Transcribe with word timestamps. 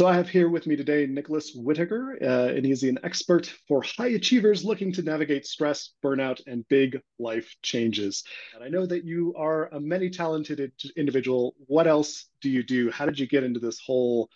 So 0.00 0.06
I 0.06 0.14
have 0.14 0.30
here 0.30 0.48
with 0.48 0.66
me 0.66 0.76
today 0.76 1.06
Nicholas 1.06 1.52
Whitaker, 1.54 2.16
uh, 2.22 2.54
and 2.54 2.64
he's 2.64 2.82
an 2.84 2.98
expert 3.04 3.52
for 3.68 3.82
high 3.82 4.12
achievers 4.12 4.64
looking 4.64 4.94
to 4.94 5.02
navigate 5.02 5.44
stress, 5.44 5.90
burnout, 6.02 6.40
and 6.46 6.66
big 6.68 6.98
life 7.18 7.54
changes. 7.60 8.24
And 8.54 8.64
I 8.64 8.68
know 8.68 8.86
that 8.86 9.04
you 9.04 9.34
are 9.36 9.66
a 9.74 9.78
many 9.78 10.08
talented 10.08 10.72
individual. 10.96 11.54
What 11.66 11.86
else 11.86 12.30
do 12.40 12.48
you 12.48 12.62
do? 12.62 12.90
How 12.90 13.04
did 13.04 13.18
you 13.18 13.28
get 13.28 13.44
into 13.44 13.60
this 13.60 13.78
whole 13.78 14.30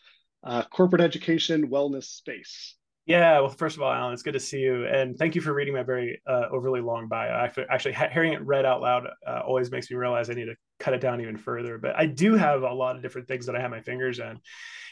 uh, 0.46 0.64
corporate 0.64 1.00
education 1.00 1.70
wellness 1.70 2.04
space? 2.04 2.76
Yeah, 3.06 3.40
well, 3.40 3.48
first 3.48 3.76
of 3.76 3.82
all, 3.82 3.90
Alan, 3.90 4.12
it's 4.12 4.22
good 4.22 4.32
to 4.32 4.40
see 4.40 4.58
you, 4.58 4.84
and 4.84 5.16
thank 5.16 5.34
you 5.34 5.40
for 5.40 5.54
reading 5.54 5.72
my 5.72 5.82
very 5.82 6.20
uh, 6.26 6.44
overly 6.52 6.82
long 6.82 7.08
bio. 7.08 7.30
Actually, 7.30 7.68
actually, 7.70 7.94
hearing 8.12 8.34
it 8.34 8.42
read 8.42 8.66
out 8.66 8.82
loud 8.82 9.06
uh, 9.26 9.40
always 9.46 9.70
makes 9.70 9.90
me 9.90 9.96
realize 9.96 10.28
I 10.28 10.34
need 10.34 10.44
to 10.44 10.56
cut 10.78 10.94
it 10.94 11.00
down 11.00 11.20
even 11.20 11.36
further. 11.36 11.78
But 11.78 11.96
I 11.96 12.06
do 12.06 12.34
have 12.34 12.62
a 12.62 12.72
lot 12.72 12.96
of 12.96 13.02
different 13.02 13.28
things 13.28 13.46
that 13.46 13.56
I 13.56 13.60
have 13.60 13.70
my 13.70 13.80
fingers 13.80 14.18
in. 14.18 14.40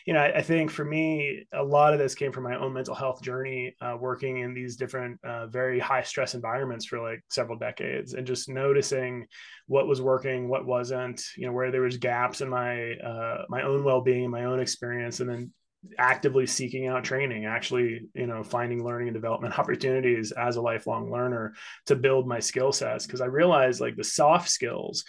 You 0.07 0.15
know, 0.15 0.21
I, 0.21 0.39
I 0.39 0.43
think 0.43 0.71
for 0.71 0.85
me, 0.85 1.47
a 1.53 1.63
lot 1.63 1.93
of 1.93 1.99
this 1.99 2.15
came 2.15 2.33
from 2.33 2.45
my 2.45 2.57
own 2.57 2.73
mental 2.73 2.95
health 2.95 3.23
journey, 3.23 3.75
uh, 3.81 3.97
working 3.99 4.39
in 4.39 4.53
these 4.53 4.77
different, 4.77 5.21
uh, 5.25 5.47
very 5.47 5.79
high 5.79 6.03
stress 6.03 6.35
environments 6.35 6.87
for 6.87 7.01
like 7.01 7.23
several 7.31 7.59
decades, 7.59 8.15
and 8.15 8.27
just 8.27 8.49
noticing 8.49 9.27
what 9.67 9.87
was 9.87 10.03
working, 10.03 10.49
what 10.49 10.67
wasn't. 10.67 11.25
You 11.37 11.47
know, 11.47 11.53
where 11.53 11.71
there 11.71 11.83
was 11.83 11.99
gaps 11.99 12.41
in 12.41 12.49
my 12.49 12.95
uh, 12.95 13.45
my 13.49 13.63
own 13.63 13.85
well 13.85 14.01
being, 14.01 14.31
my 14.31 14.45
own 14.45 14.61
experience, 14.61 15.21
and 15.21 15.31
then 15.31 15.53
actively 15.99 16.47
seeking 16.47 16.87
out 16.87 17.03
training 17.03 17.45
actually 17.45 18.03
you 18.15 18.27
know 18.27 18.45
finding 18.45 18.85
learning 18.85 19.09
and 19.09 19.15
development 19.15 19.59
opportunities 19.59 20.31
as 20.33 20.57
a 20.57 20.63
lifelong 20.63 21.11
learner 21.11 21.55
to 21.87 21.97
build 21.97 22.27
my 22.27 22.39
skill 22.39 22.71
sets 22.71 23.05
because 23.05 23.21
i 23.21 23.27
realized 23.27 23.81
like 23.81 23.97
the 23.97 24.05
soft 24.05 24.49
skills 24.49 25.05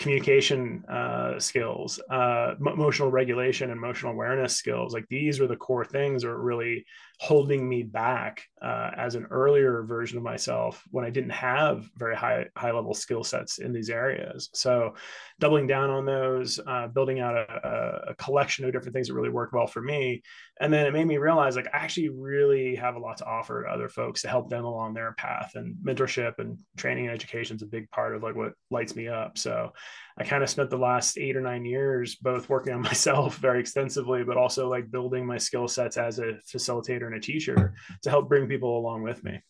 communication 0.00 0.82
uh, 0.86 1.38
skills, 1.38 2.00
uh, 2.10 2.54
emotional 2.58 3.10
regulation, 3.10 3.70
and 3.70 3.78
emotional 3.78 4.12
awareness 4.12 4.56
skills. 4.56 4.94
Like 4.94 5.06
these 5.10 5.38
were 5.38 5.46
the 5.46 5.56
core 5.56 5.84
things 5.84 6.22
that 6.22 6.28
were 6.28 6.42
really 6.42 6.86
holding 7.20 7.68
me 7.68 7.82
back 7.82 8.42
uh, 8.62 8.92
as 8.96 9.14
an 9.14 9.26
earlier 9.30 9.82
version 9.82 10.16
of 10.16 10.24
myself 10.24 10.82
when 10.90 11.04
I 11.04 11.10
didn't 11.10 11.30
have 11.30 11.86
very 11.96 12.16
high 12.16 12.46
high 12.56 12.72
level 12.72 12.94
skill 12.94 13.22
sets 13.22 13.58
in 13.58 13.74
these 13.74 13.90
areas. 13.90 14.48
So 14.54 14.94
doubling 15.38 15.66
down 15.66 15.90
on 15.90 16.06
those, 16.06 16.58
uh, 16.66 16.86
building 16.88 17.20
out 17.20 17.36
a, 17.36 18.04
a, 18.08 18.14
collection 18.14 18.64
of 18.64 18.72
different 18.72 18.94
things 18.94 19.08
that 19.08 19.14
really 19.14 19.28
worked 19.28 19.52
well 19.52 19.66
for 19.66 19.82
me, 19.82 20.22
and 20.62 20.72
then 20.72 20.86
it 20.86 20.94
made 20.94 21.06
me 21.06 21.18
realize 21.18 21.56
like 21.56 21.68
I 21.74 21.76
actually 21.76 22.08
really 22.08 22.74
have 22.76 22.96
a 22.96 22.98
lot 22.98 23.18
to 23.18 23.26
offer 23.26 23.66
other 23.66 23.90
folks 23.90 24.22
to 24.22 24.28
help 24.28 24.48
them 24.48 24.64
along 24.64 24.94
their 24.94 25.12
path. 25.12 25.52
And 25.56 25.76
mentorship 25.84 26.38
and 26.38 26.58
training 26.78 27.06
and 27.06 27.14
education 27.14 27.56
is 27.56 27.62
a 27.62 27.66
big 27.66 27.90
part 27.90 28.16
of 28.16 28.22
like 28.22 28.34
what 28.34 28.54
lights 28.70 28.96
me 28.96 29.08
up. 29.08 29.36
So 29.36 29.72
I 30.18 30.24
kind 30.24 30.42
of 30.42 30.50
spent 30.50 30.70
the 30.70 30.76
last 30.76 31.18
eight 31.18 31.36
or 31.36 31.40
nine 31.40 31.64
years 31.64 32.16
both 32.16 32.48
working 32.48 32.72
on 32.72 32.82
myself 32.92 33.36
very 33.36 33.60
extensively, 33.60 34.24
but 34.24 34.36
also 34.36 34.68
like 34.68 34.90
building 34.90 35.26
my 35.26 35.38
skill 35.38 35.68
sets 35.68 35.96
as 35.96 36.18
a 36.18 36.38
facilitator 36.52 37.06
and 37.06 37.16
a 37.16 37.20
teacher 37.20 37.74
to 38.02 38.10
help 38.10 38.28
bring 38.28 38.46
people 38.46 38.78
along 38.78 39.02
with 39.02 39.22
me. 39.24 39.40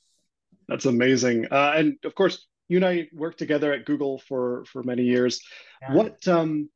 That's 0.68 0.86
amazing. 0.86 1.46
Uh, 1.50 1.72
and 1.76 1.96
of 2.04 2.14
course, 2.14 2.46
you 2.68 2.76
and 2.76 2.86
I 2.86 3.08
worked 3.12 3.38
together 3.38 3.72
at 3.72 3.84
Google 3.84 4.18
for 4.18 4.64
for 4.66 4.84
many 4.84 5.02
years. 5.02 5.40
Yeah. 5.82 5.94
What 5.94 6.28
um, 6.28 6.70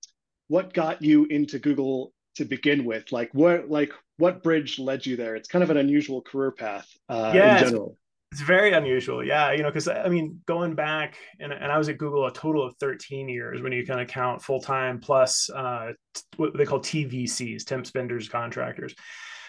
what 0.48 0.75
got 0.75 1.01
you 1.03 1.27
into 1.27 1.61
Google 1.61 2.12
to 2.37 2.45
begin 2.45 2.85
with? 2.85 3.12
Like 3.12 3.31
what 3.33 3.70
like 3.70 3.92
what 4.17 4.42
bridge 4.42 4.79
led 4.79 5.07
you 5.07 5.17
there? 5.17 5.37
It's 5.37 5.48
kind 5.48 5.62
of 5.62 5.70
an 5.70 5.77
unusual 5.77 6.20
career 6.20 6.51
path 6.51 6.89
uh, 7.09 7.33
yeah, 7.35 7.59
in 7.59 7.65
general. 7.65 7.97
It's 8.35 8.43
very 8.43 8.73
unusual. 8.73 9.25
Yeah. 9.25 9.53
You 9.53 9.63
know, 9.63 9.69
because 9.69 9.87
I 9.87 10.09
mean, 10.09 10.41
going 10.45 10.75
back 10.75 11.15
and, 11.39 11.53
and 11.53 11.71
I 11.71 11.79
was 11.79 11.89
at 11.89 11.99
Google 11.99 12.27
a 12.27 12.33
total 12.33 12.67
of 12.67 12.75
13 12.81 13.29
years 13.29 13.63
when 13.63 13.71
you 13.71 13.87
kind 13.87 14.01
of 14.01 14.09
count 14.09 14.43
full 14.43 14.61
time 14.61 14.99
plus 14.99 15.49
uh, 15.51 15.93
what 16.37 16.57
they 16.57 16.65
call 16.65 16.81
TVCs, 16.81 17.65
temp 17.65 17.87
spenders, 17.87 18.29
contractors. 18.29 18.93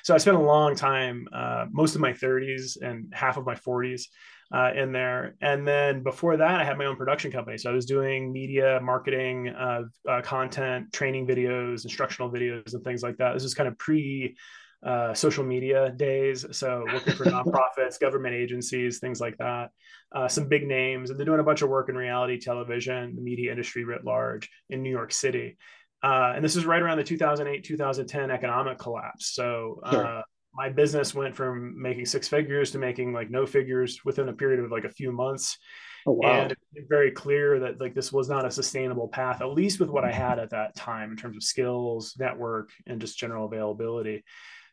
So 0.03 0.13
I 0.13 0.19
spent 0.19 0.37
a 0.37 0.39
long 0.39 0.75
time, 0.75 1.27
uh, 1.33 1.65
most 1.71 1.95
of 1.95 2.01
my 2.01 2.13
30s 2.13 2.79
and 2.79 3.11
half 3.11 3.37
of 3.37 3.45
my 3.47 3.55
40s 3.55 4.03
uh, 4.53 4.69
in 4.75 4.91
there. 4.91 5.33
And 5.41 5.67
then 5.67 6.03
before 6.03 6.37
that, 6.37 6.61
I 6.61 6.63
had 6.63 6.77
my 6.77 6.85
own 6.85 6.95
production 6.95 7.31
company. 7.31 7.57
So 7.57 7.71
I 7.71 7.73
was 7.73 7.87
doing 7.87 8.31
media, 8.31 8.79
marketing, 8.83 9.49
uh, 9.49 9.81
uh 10.07 10.21
content, 10.21 10.93
training 10.93 11.25
videos, 11.25 11.85
instructional 11.85 12.29
videos, 12.29 12.75
and 12.75 12.83
things 12.83 13.01
like 13.01 13.17
that. 13.17 13.33
This 13.33 13.45
is 13.45 13.55
kind 13.55 13.67
of 13.67 13.79
pre 13.79 14.37
uh, 14.85 15.13
social 15.13 15.43
media 15.43 15.91
days. 15.91 16.45
So 16.51 16.85
working 16.93 17.13
for 17.13 17.25
nonprofits, 17.25 17.99
government 17.99 18.35
agencies, 18.35 18.99
things 18.99 19.19
like 19.19 19.37
that. 19.37 19.71
Uh, 20.13 20.27
some 20.27 20.47
big 20.47 20.67
names, 20.67 21.09
and 21.09 21.19
they're 21.19 21.25
doing 21.25 21.39
a 21.39 21.43
bunch 21.43 21.63
of 21.63 21.69
work 21.69 21.89
in 21.89 21.95
reality 21.95 22.39
television, 22.39 23.15
the 23.15 23.21
media 23.21 23.51
industry 23.51 23.83
writ 23.83 24.05
large 24.05 24.49
in 24.69 24.83
New 24.83 24.91
York 24.91 25.11
City. 25.11 25.57
Uh, 26.03 26.33
and 26.35 26.45
this 26.45 26.55
is 26.55 26.65
right 26.65 26.81
around 26.81 26.97
the 26.97 27.03
2008 27.03 27.63
2010 27.63 28.29
economic 28.29 28.77
collapse. 28.77 29.33
So 29.33 29.81
sure. 29.89 30.05
Uh, 30.05 30.21
my 30.53 30.69
business 30.69 31.13
went 31.13 31.35
from 31.35 31.81
making 31.81 32.05
six 32.05 32.27
figures 32.27 32.71
to 32.71 32.77
making 32.77 33.11
like 33.11 33.29
no 33.29 33.45
figures 33.45 33.99
within 34.05 34.29
a 34.29 34.33
period 34.33 34.63
of 34.63 34.71
like 34.71 34.85
a 34.85 34.89
few 34.89 35.11
months. 35.11 35.57
Oh, 36.07 36.11
wow. 36.11 36.43
And 36.43 36.55
very 36.87 37.11
clear 37.11 37.59
that 37.59 37.81
like 37.81 37.95
this 37.95 38.13
was 38.13 38.29
not 38.29 38.45
a 38.45 38.51
sustainable 38.51 39.07
path, 39.07 39.41
at 39.41 39.49
least 39.49 39.79
with 39.79 39.89
what 39.89 40.05
I 40.05 40.11
had 40.11 40.37
at 40.37 40.51
that 40.51 40.75
time 40.75 41.11
in 41.11 41.17
terms 41.17 41.35
of 41.35 41.43
skills, 41.43 42.15
network, 42.17 42.69
and 42.85 43.01
just 43.01 43.17
general 43.17 43.45
availability. 43.45 44.23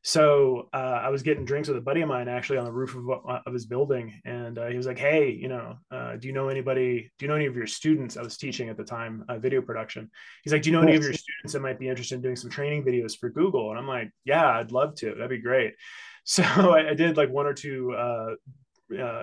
So 0.05 0.69
uh, 0.75 1.01
I 1.05 1.11
was 1.11 1.23
getting 1.23 1.45
drinks 1.45 1.69
with 1.69 1.79
a 1.79 1.81
buddy 1.81 2.03
of 2.03 2.09
mine 2.09 2.27
actually 2.27 2.59
on 2.59 2.65
the 2.65 2.73
roof 2.73 2.97
of, 2.97 3.09
uh, 3.09 3.41
of 3.47 3.53
his 3.53 3.67
building, 3.67 4.21
and 4.25 4.59
uh, 4.59 4.67
he 4.67 4.77
was 4.77 4.87
like, 4.87 4.99
"Hey, 4.99 5.31
you 5.31 5.47
know, 5.47 5.77
uh, 5.93 6.17
do 6.17 6.27
you 6.27 6.35
know 6.35 6.49
anybody? 6.49 7.11
Do 7.19 7.25
you 7.25 7.29
know 7.29 7.37
any 7.37 7.47
of 7.47 7.57
your 7.57 7.69
students?" 7.69 8.17
I 8.17 8.23
was 8.23 8.37
teaching 8.37 8.69
at 8.69 8.77
the 8.77 8.83
time 8.85 9.25
uh, 9.29 9.39
video 9.39 9.63
production. 9.63 10.11
He's 10.43 10.53
like, 10.53 10.63
"Do 10.63 10.71
you 10.71 10.77
know 10.77 10.83
any 10.83 10.97
of 10.97 11.03
your 11.05 11.13
students 11.13 11.53
that 11.53 11.61
might 11.61 11.79
be 11.79 11.89
interested 11.89 12.17
in 12.17 12.21
doing 12.21 12.35
some 12.35 12.51
training 12.51 12.85
videos 12.85 13.17
for 13.17 13.31
Google?" 13.31 13.71
And 13.71 13.79
I'm 13.79 13.87
like, 13.87 14.11
"Yeah, 14.25 14.49
I'd 14.49 14.73
love 14.73 14.97
to. 14.97 15.15
That'd 15.15 15.31
be 15.31 15.39
great." 15.39 15.75
So 16.25 16.45
I, 16.45 16.91
I 16.91 16.95
did 16.95 17.17
like 17.17 17.31
one 17.31 17.47
or 17.47 17.53
two 17.53 17.93
uh, 17.97 17.97
uh, 17.99 18.35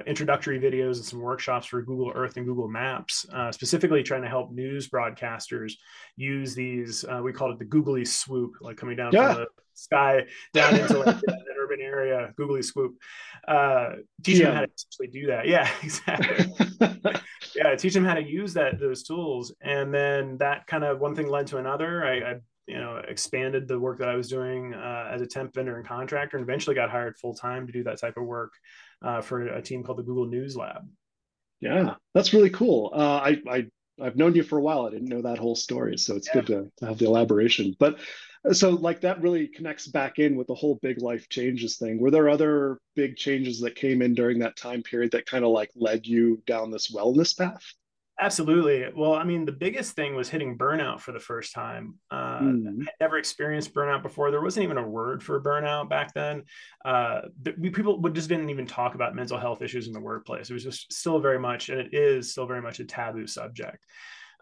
introductory 0.10 0.60
videos 0.60 0.96
and 0.96 1.06
some 1.06 1.22
workshops 1.22 1.68
for 1.68 1.82
Google 1.84 2.12
Earth 2.16 2.36
and 2.38 2.46
Google 2.46 2.68
Maps, 2.68 3.28
uh, 3.32 3.52
specifically 3.52 4.02
trying 4.02 4.24
to 4.24 4.28
help 4.28 4.52
news 4.52 4.90
broadcasters 4.90 5.74
use 6.16 6.56
these. 6.56 7.06
Uh, 7.06 7.22
we 7.24 7.32
called 7.32 7.52
it 7.52 7.60
the 7.60 7.66
googly 7.66 8.04
swoop, 8.04 8.56
like 8.60 8.76
coming 8.76 8.98
down 8.98 9.12
yeah. 9.14 9.34
from 9.34 9.44
the 9.44 9.48
sky 9.76 10.26
down 10.54 10.76
into 10.76 10.98
like 10.98 11.16
an 11.28 11.46
urban 11.62 11.80
area, 11.80 12.34
googly 12.36 12.64
swoop. 12.64 12.98
Uh, 13.48 13.98
teach 14.24 14.40
yeah. 14.40 14.46
them 14.46 14.56
how 14.56 14.62
to 14.62 14.72
actually 14.88 15.08
do 15.08 15.28
that. 15.28 15.48
Yeah, 15.48 15.70
exactly. 15.84 16.54
yeah, 17.56 17.76
teach 17.76 17.94
them 17.94 18.06
how 18.06 18.16
to 18.16 18.24
use 18.24 18.54
that 18.56 18.80
those 18.80 19.04
tools, 19.04 19.54
and 19.62 19.94
then 19.94 20.38
that 20.38 20.66
kind 20.66 20.84
of 20.84 21.00
one 21.00 21.16
thing 21.16 21.30
led 21.30 21.46
to 21.48 21.58
another. 21.58 22.04
I, 22.04 22.32
I 22.32 22.36
you 22.66 22.78
know 22.78 23.02
expanded 23.08 23.68
the 23.68 23.80
work 23.80 24.00
that 24.00 24.10
I 24.10 24.16
was 24.16 24.28
doing 24.28 24.74
uh, 24.74 25.10
as 25.12 25.22
a 25.22 25.28
temp 25.28 25.54
vendor 25.54 25.78
and 25.78 25.88
contractor, 25.88 26.38
and 26.38 26.44
eventually 26.44 26.76
got 26.76 26.90
hired 26.90 27.16
full 27.18 27.36
time 27.36 27.68
to 27.68 27.74
do 27.74 27.84
that 27.84 28.00
type 28.00 28.18
of 28.18 28.26
work 28.26 28.54
uh, 29.02 29.22
for 29.22 29.48
a 29.48 29.62
team 29.62 29.84
called 29.84 29.98
the 29.98 30.04
Google 30.04 30.26
News 30.26 30.56
Lab. 30.56 30.88
Yeah, 31.62 31.96
that's 32.14 32.34
really 32.34 32.50
cool. 32.50 32.92
Uh, 32.94 33.18
I, 33.18 33.42
I 33.50 33.68
I've 34.02 34.16
known 34.16 34.36
you 34.36 34.44
for 34.44 34.58
a 34.58 34.62
while. 34.62 34.86
I 34.86 34.92
didn't 34.92 35.10
know 35.10 35.22
that 35.22 35.38
whole 35.38 35.56
story, 35.56 35.98
so 35.98 36.16
it's 36.16 36.28
yeah. 36.28 36.34
good 36.36 36.48
to, 36.48 36.72
to 36.78 36.86
have 36.86 36.98
the 36.98 37.06
elaboration. 37.06 37.76
But 37.80 38.00
uh, 38.48 38.54
so 38.54 38.72
like 38.72 39.02
that 39.02 39.22
really 39.22 39.48
connects 39.48 39.88
back 39.88 40.20
in 40.20 40.36
with 40.36 40.48
the 40.48 40.56
whole 40.56 40.80
big 40.82 41.02
life 41.02 41.28
changes 41.30 41.78
thing. 41.78 42.00
Were 42.00 42.12
there 42.12 42.30
other 42.30 42.80
big 42.96 43.18
changes 43.18 43.60
that 43.62 43.76
came 43.76 44.02
in 44.02 44.14
during 44.14 44.40
that 44.40 44.56
time 44.56 44.84
period 44.84 45.12
that 45.12 45.26
kind 45.26 45.44
of 45.44 45.52
like 45.52 45.72
led 45.76 46.08
you 46.08 46.42
down 46.46 46.72
this 46.72 46.92
wellness 46.92 47.38
path? 47.38 47.74
Absolutely. 48.22 48.86
Well, 48.94 49.14
I 49.14 49.24
mean, 49.24 49.46
the 49.46 49.54
biggest 49.54 49.96
thing 49.96 50.14
was 50.14 50.28
hitting 50.28 50.58
burnout 50.58 51.00
for 51.00 51.14
the 51.14 51.22
first 51.22 51.54
time. 51.54 51.96
Uh, 52.12 52.40
mm. 52.40 52.84
I 52.84 52.92
never 53.00 53.18
experienced 53.18 53.74
burnout 53.74 54.04
before. 54.04 54.30
There 54.30 54.42
wasn't 54.42 54.66
even 54.66 54.78
a 54.78 54.88
word 54.88 55.24
for 55.24 55.42
burnout 55.42 55.90
back 55.90 56.14
then. 56.14 56.44
Uh, 56.84 57.22
we, 57.58 57.70
people 57.70 57.98
just 58.10 58.28
didn't 58.28 58.50
even 58.50 58.68
talk 58.68 58.96
about 58.96 59.16
mental 59.16 59.38
health 59.38 59.62
issues 59.62 59.88
in 59.88 59.94
the 59.94 60.02
workplace. 60.02 60.50
It 60.50 60.54
was 60.54 60.66
just 60.66 60.92
still 60.92 61.20
very 61.20 61.40
much, 61.40 61.70
and 61.70 61.80
it 61.80 61.94
is 61.94 62.32
still 62.32 62.46
very 62.46 62.62
much 62.62 62.82
a 62.82 62.86
taboo 62.86 63.26
subject. 63.26 63.86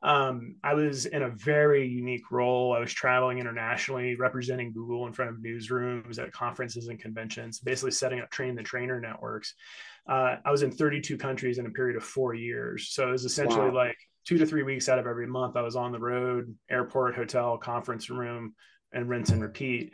Um, 0.03 0.55
I 0.63 0.73
was 0.73 1.05
in 1.05 1.23
a 1.23 1.29
very 1.29 1.87
unique 1.87 2.31
role. 2.31 2.73
I 2.73 2.79
was 2.79 2.93
traveling 2.93 3.39
internationally, 3.39 4.15
representing 4.15 4.71
Google 4.71 5.07
in 5.07 5.13
front 5.13 5.31
of 5.31 5.37
newsrooms 5.37 6.19
at 6.19 6.31
conferences 6.31 6.87
and 6.87 6.99
conventions, 6.99 7.59
basically 7.59 7.91
setting 7.91 8.19
up 8.19 8.29
train 8.29 8.55
the 8.55 8.63
trainer 8.63 8.99
networks 8.99 9.55
uh, 10.07 10.37
I 10.43 10.51
was 10.51 10.63
in 10.63 10.71
32 10.71 11.17
countries 11.17 11.57
in 11.57 11.65
a 11.65 11.71
period 11.71 11.97
of 11.97 12.03
four 12.03 12.33
years. 12.33 12.89
So 12.91 13.09
it 13.09 13.11
was 13.11 13.25
essentially 13.25 13.69
wow. 13.69 13.75
like 13.75 13.97
two 14.25 14.37
to 14.37 14.45
three 14.45 14.63
weeks 14.63 14.89
out 14.89 14.99
of 14.99 15.07
every 15.07 15.27
month. 15.27 15.55
I 15.55 15.61
was 15.61 15.75
on 15.75 15.91
the 15.91 15.99
road, 15.99 16.55
airport, 16.69 17.15
hotel, 17.15 17.57
conference 17.57 18.09
room, 18.09 18.53
and 18.93 19.09
rinse 19.09 19.29
and 19.29 19.41
repeat. 19.41 19.93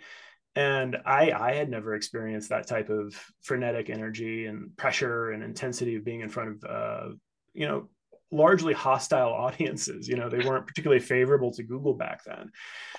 And 0.56 0.98
I, 1.06 1.31
I 1.31 1.54
had 1.56 1.69
never 1.69 1.95
experienced 1.95 2.50
that 2.50 2.68
type 2.68 2.89
of 2.89 3.15
frenetic 3.42 3.89
energy 3.89 4.45
and 4.45 4.75
pressure 4.77 5.31
and 5.31 5.44
intensity 5.44 5.95
of 5.95 6.06
being 6.06 6.21
in 6.21 6.30
front 6.30 6.63
of, 6.63 6.69
uh, 6.69 7.13
you 7.54 7.68
know, 7.68 7.89
largely 8.31 8.74
hostile 8.74 9.33
audiences. 9.33 10.07
You 10.07 10.16
know, 10.16 10.30
they 10.30 10.45
weren't 10.45 10.68
particularly 10.68 11.01
favorable 11.01 11.51
to 11.54 11.63
Google 11.63 11.95
back 11.95 12.24
then. 12.24 12.51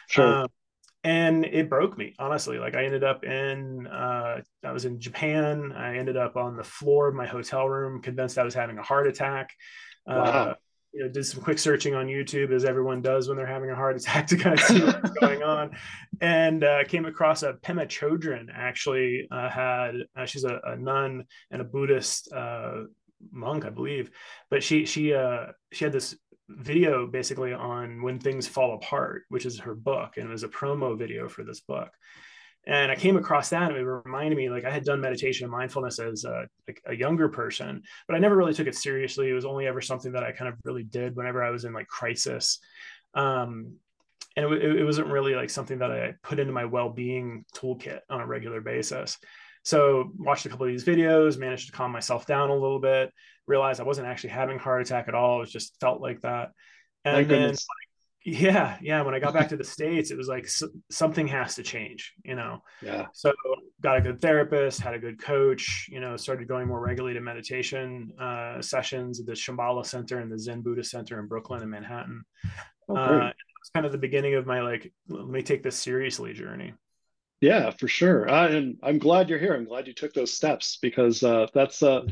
Sure. 0.09 0.43
Um, 0.43 0.49
and 1.05 1.45
it 1.45 1.69
broke 1.69 1.97
me 1.97 2.15
honestly 2.19 2.59
like 2.59 2.75
i 2.75 2.85
ended 2.85 3.05
up 3.05 3.25
in 3.25 3.87
uh, 3.87 4.41
i 4.65 4.73
was 4.73 4.85
in 4.87 4.99
japan 4.99 5.73
i 5.73 5.97
ended 5.97 6.17
up 6.17 6.37
on 6.37 6.57
the 6.57 6.65
floor 6.65 7.09
of 7.09 7.15
my 7.15 7.27
hotel 7.27 7.69
room 7.69 8.03
convinced 8.03 8.39
i 8.39 8.43
was 8.43 8.55
having 8.55 8.79
a 8.79 8.83
heart 8.83 9.07
attack 9.07 9.51
uh, 10.07 10.15
wow. 10.15 10.57
you 10.93 11.03
know, 11.03 11.09
did 11.09 11.25
some 11.25 11.43
quick 11.43 11.59
searching 11.59 11.95
on 11.95 12.07
YouTube, 12.07 12.53
as 12.53 12.65
everyone 12.65 13.03
does 13.03 13.29
when 13.29 13.37
they're 13.37 13.47
having 13.47 13.71
a 13.71 13.75
heart 13.75 13.97
attack, 14.01 14.27
to 14.29 14.37
kind 14.37 14.59
of 14.59 14.65
see 14.65 14.83
what's 14.83 15.11
going 15.21 15.43
on, 15.43 15.77
and 16.21 16.65
uh, 16.65 16.85
came 16.85 17.07
across 17.07 17.43
a 17.43 17.55
Pema 17.55 17.87
Chodron. 17.87 18.49
Actually, 18.53 19.27
uh, 19.31 19.49
had 19.49 19.95
uh, 20.17 20.27
she's 20.27 20.45
a, 20.45 20.61
a, 20.65 20.77
nun 20.77 21.25
and 21.51 21.63
a 21.63 21.65
Buddhist 21.65 22.33
uh, 22.33 22.83
monk, 23.31 23.65
I 23.65 23.71
believe, 23.71 24.11
but 24.51 24.63
she 24.63 24.85
she 24.85 25.15
uh, 25.15 25.47
she 25.73 25.85
had 25.85 25.93
this 25.93 26.17
video 26.49 27.07
basically 27.07 27.53
on 27.53 28.03
when 28.03 28.19
things 28.19 28.47
fall 28.47 28.75
apart, 28.75 29.23
which 29.29 29.47
is 29.47 29.61
her 29.61 29.75
book, 29.75 30.17
and 30.17 30.29
it 30.29 30.33
was 30.33 30.45
a 30.45 30.49
promo 30.49 30.99
video 30.99 31.29
for 31.29 31.45
this 31.45 31.61
book 31.61 31.91
and 32.67 32.91
I 32.91 32.97
came 32.97 33.17
across 33.17 33.51
that 33.51 33.71
and 33.71 33.77
it 33.77 33.85
reminded 33.85 34.37
me 34.37 34.49
like 34.49 34.65
I 34.65 34.71
had 34.71 34.85
done 34.85 35.01
meditation 35.01 35.45
and 35.45 35.53
mindfulness 35.53 35.99
as 35.99 36.25
a, 36.25 36.47
a 36.87 36.95
younger 36.95 37.29
person, 37.29 37.83
but 38.07 38.15
I 38.15 38.19
never 38.19 38.37
really 38.37 38.55
took 38.55 38.67
it 38.67 38.75
seriously. 38.75 39.29
It 39.29 39.35
was 39.35 39.45
only 39.45 39.67
ever 39.67 39.81
something 39.81 40.13
that 40.13 40.25
I 40.25 40.33
kind 40.33 40.49
of 40.49 40.59
really 40.65 40.83
did 40.83 41.15
whenever 41.15 41.43
I 41.43 41.51
was 41.51 41.65
in 41.65 41.75
like 41.75 41.89
crisis. 41.89 42.59
Um, 43.15 43.75
and 44.37 44.51
it, 44.53 44.77
it 44.79 44.85
wasn't 44.85 45.09
really 45.09 45.35
like 45.35 45.51
something 45.51 45.79
that 45.79 45.93
I 45.93 46.15
put 46.23 46.39
into 46.39 46.53
my 46.53 46.65
well-being 46.65 47.45
toolkit 47.55 48.01
on 48.09 48.21
a 48.21 48.27
regular 48.27 48.61
basis. 48.61 49.19
So 49.63 50.11
watched 50.19 50.47
a 50.47 50.49
couple 50.49 50.67
of 50.67 50.73
these 50.73 50.85
videos, 50.85 51.39
managed 51.39 51.67
to 51.67 51.73
calm 51.73 51.93
myself 51.93 52.27
down 52.27 52.51
a 52.51 52.55
little 52.55 52.81
bit, 52.81 53.13
realized 53.47 53.81
I 53.81 53.85
wasn't 53.85 54.07
actually 54.07 54.31
having 54.31 54.57
a 54.57 54.63
heart 54.63 54.83
attack 54.83 55.09
at 55.09 55.15
all. 55.15 55.43
It 55.43 55.49
just 55.49 55.79
felt 55.81 56.01
like 56.01 56.23
that. 56.23 56.51
And 57.05 57.17
Thank 57.17 57.29
then 57.29 57.41
goodness. 57.41 57.67
yeah 58.25 58.79
yeah 58.81 59.03
when 59.03 59.15
i 59.15 59.19
got 59.19 59.35
back 59.35 59.51
to 59.51 59.57
the 59.57 59.65
states 59.65 60.11
it 60.11 60.17
was 60.17 60.29
like 60.29 60.49
so, 60.49 60.67
something 60.91 61.27
has 61.27 61.57
to 61.57 61.63
change 61.63 62.15
you 62.25 62.35
know? 62.35 62.63
Yeah. 62.81 63.07
So 63.13 63.35
got 63.83 63.99
a 63.99 64.01
good 64.01 64.23
therapist 64.23 64.81
had 64.81 64.95
a 64.95 64.99
good 64.99 65.21
coach 65.21 65.87
you 65.91 66.01
know 66.01 66.17
started 66.17 66.49
going 66.49 66.67
more 66.67 66.81
regularly 66.81 67.13
to 67.13 67.21
meditation 67.21 68.11
uh, 68.19 68.63
sessions 68.63 69.21
at 69.21 69.27
the 69.27 69.33
shambhala 69.33 69.85
center 69.85 70.21
and 70.21 70.33
the 70.33 70.39
zen 70.39 70.63
buddhist 70.63 70.91
center 70.91 71.21
in 71.21 71.27
brooklyn 71.27 71.61
and 71.61 71.71
manhattan. 71.71 72.25
Oh, 72.89 72.97
uh, 72.97 73.33
it's 73.61 73.71
kind 73.75 73.85
of 73.85 73.93
the 73.93 73.99
beginning 73.99 74.35
of 74.37 74.47
my 74.47 74.63
like 74.63 74.91
let 75.09 75.29
me 75.29 75.43
take 75.43 75.63
this 75.63 75.77
seriously 75.77 76.33
journey 76.33 76.73
yeah 77.45 77.71
for 77.71 77.89
sure 77.89 78.25
and 78.29 78.79
i'm 78.83 78.99
glad 78.99 79.29
you're 79.29 79.39
here 79.39 79.55
i'm 79.55 79.67
glad 79.67 79.87
you 79.87 79.93
took 79.93 80.15
those 80.15 80.33
steps 80.33 80.79
because 80.81 81.23
uh, 81.23 81.47
that's 81.55 81.83
uh, 81.83 82.03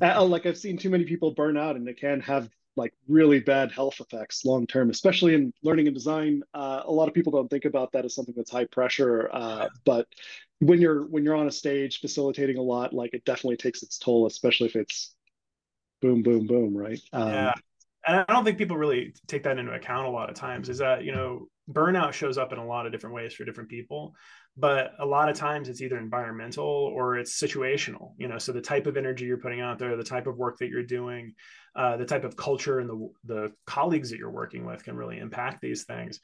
like 0.00 0.46
i've 0.46 0.58
seen 0.58 0.78
too 0.78 0.90
many 0.90 1.04
people 1.04 1.32
burn 1.32 1.56
out 1.56 1.76
and 1.76 1.88
it 1.88 1.98
can 1.98 2.20
have 2.20 2.48
like 2.78 2.94
really 3.08 3.40
bad 3.40 3.72
health 3.72 4.00
effects 4.00 4.44
long 4.44 4.66
term, 4.66 4.88
especially 4.88 5.34
in 5.34 5.52
learning 5.62 5.88
and 5.88 5.94
design. 5.94 6.42
Uh, 6.54 6.82
a 6.86 6.92
lot 6.92 7.08
of 7.08 7.12
people 7.12 7.32
don't 7.32 7.48
think 7.48 7.64
about 7.64 7.92
that 7.92 8.04
as 8.04 8.14
something 8.14 8.34
that's 8.36 8.50
high 8.50 8.64
pressure, 8.66 9.28
uh, 9.32 9.68
but 9.84 10.06
when 10.60 10.80
you're 10.80 11.04
when 11.06 11.24
you're 11.24 11.34
on 11.34 11.48
a 11.48 11.52
stage 11.52 12.00
facilitating 12.00 12.56
a 12.56 12.62
lot, 12.62 12.94
like 12.94 13.12
it 13.12 13.24
definitely 13.24 13.56
takes 13.56 13.82
its 13.82 13.98
toll, 13.98 14.26
especially 14.26 14.68
if 14.68 14.76
it's 14.76 15.14
boom, 16.00 16.22
boom, 16.22 16.46
boom, 16.46 16.74
right? 16.74 17.00
Um, 17.12 17.32
yeah, 17.32 17.52
and 18.06 18.24
I 18.28 18.32
don't 18.32 18.44
think 18.44 18.56
people 18.56 18.76
really 18.76 19.12
take 19.26 19.42
that 19.42 19.58
into 19.58 19.72
account 19.72 20.06
a 20.06 20.10
lot 20.10 20.30
of 20.30 20.36
times. 20.36 20.68
Is 20.68 20.78
that 20.78 21.04
you 21.04 21.12
know 21.12 21.48
burnout 21.70 22.12
shows 22.12 22.38
up 22.38 22.52
in 22.52 22.58
a 22.58 22.66
lot 22.66 22.86
of 22.86 22.92
different 22.92 23.14
ways 23.14 23.34
for 23.34 23.44
different 23.44 23.68
people 23.68 24.14
but 24.58 24.92
a 24.98 25.06
lot 25.06 25.28
of 25.28 25.36
times 25.36 25.68
it's 25.68 25.80
either 25.80 25.96
environmental 25.96 26.64
or 26.64 27.16
it's 27.16 27.40
situational 27.40 28.12
you 28.18 28.28
know 28.28 28.38
so 28.38 28.52
the 28.52 28.60
type 28.60 28.86
of 28.86 28.96
energy 28.96 29.24
you're 29.24 29.38
putting 29.38 29.60
out 29.60 29.78
there 29.78 29.96
the 29.96 30.02
type 30.02 30.26
of 30.26 30.36
work 30.36 30.58
that 30.58 30.68
you're 30.68 30.82
doing 30.82 31.34
uh, 31.76 31.96
the 31.96 32.04
type 32.04 32.24
of 32.24 32.36
culture 32.36 32.80
and 32.80 32.90
the, 32.90 33.08
the 33.24 33.52
colleagues 33.66 34.10
that 34.10 34.18
you're 34.18 34.30
working 34.30 34.66
with 34.66 34.82
can 34.82 34.96
really 34.96 35.18
impact 35.18 35.60
these 35.60 35.84
things. 35.84 36.18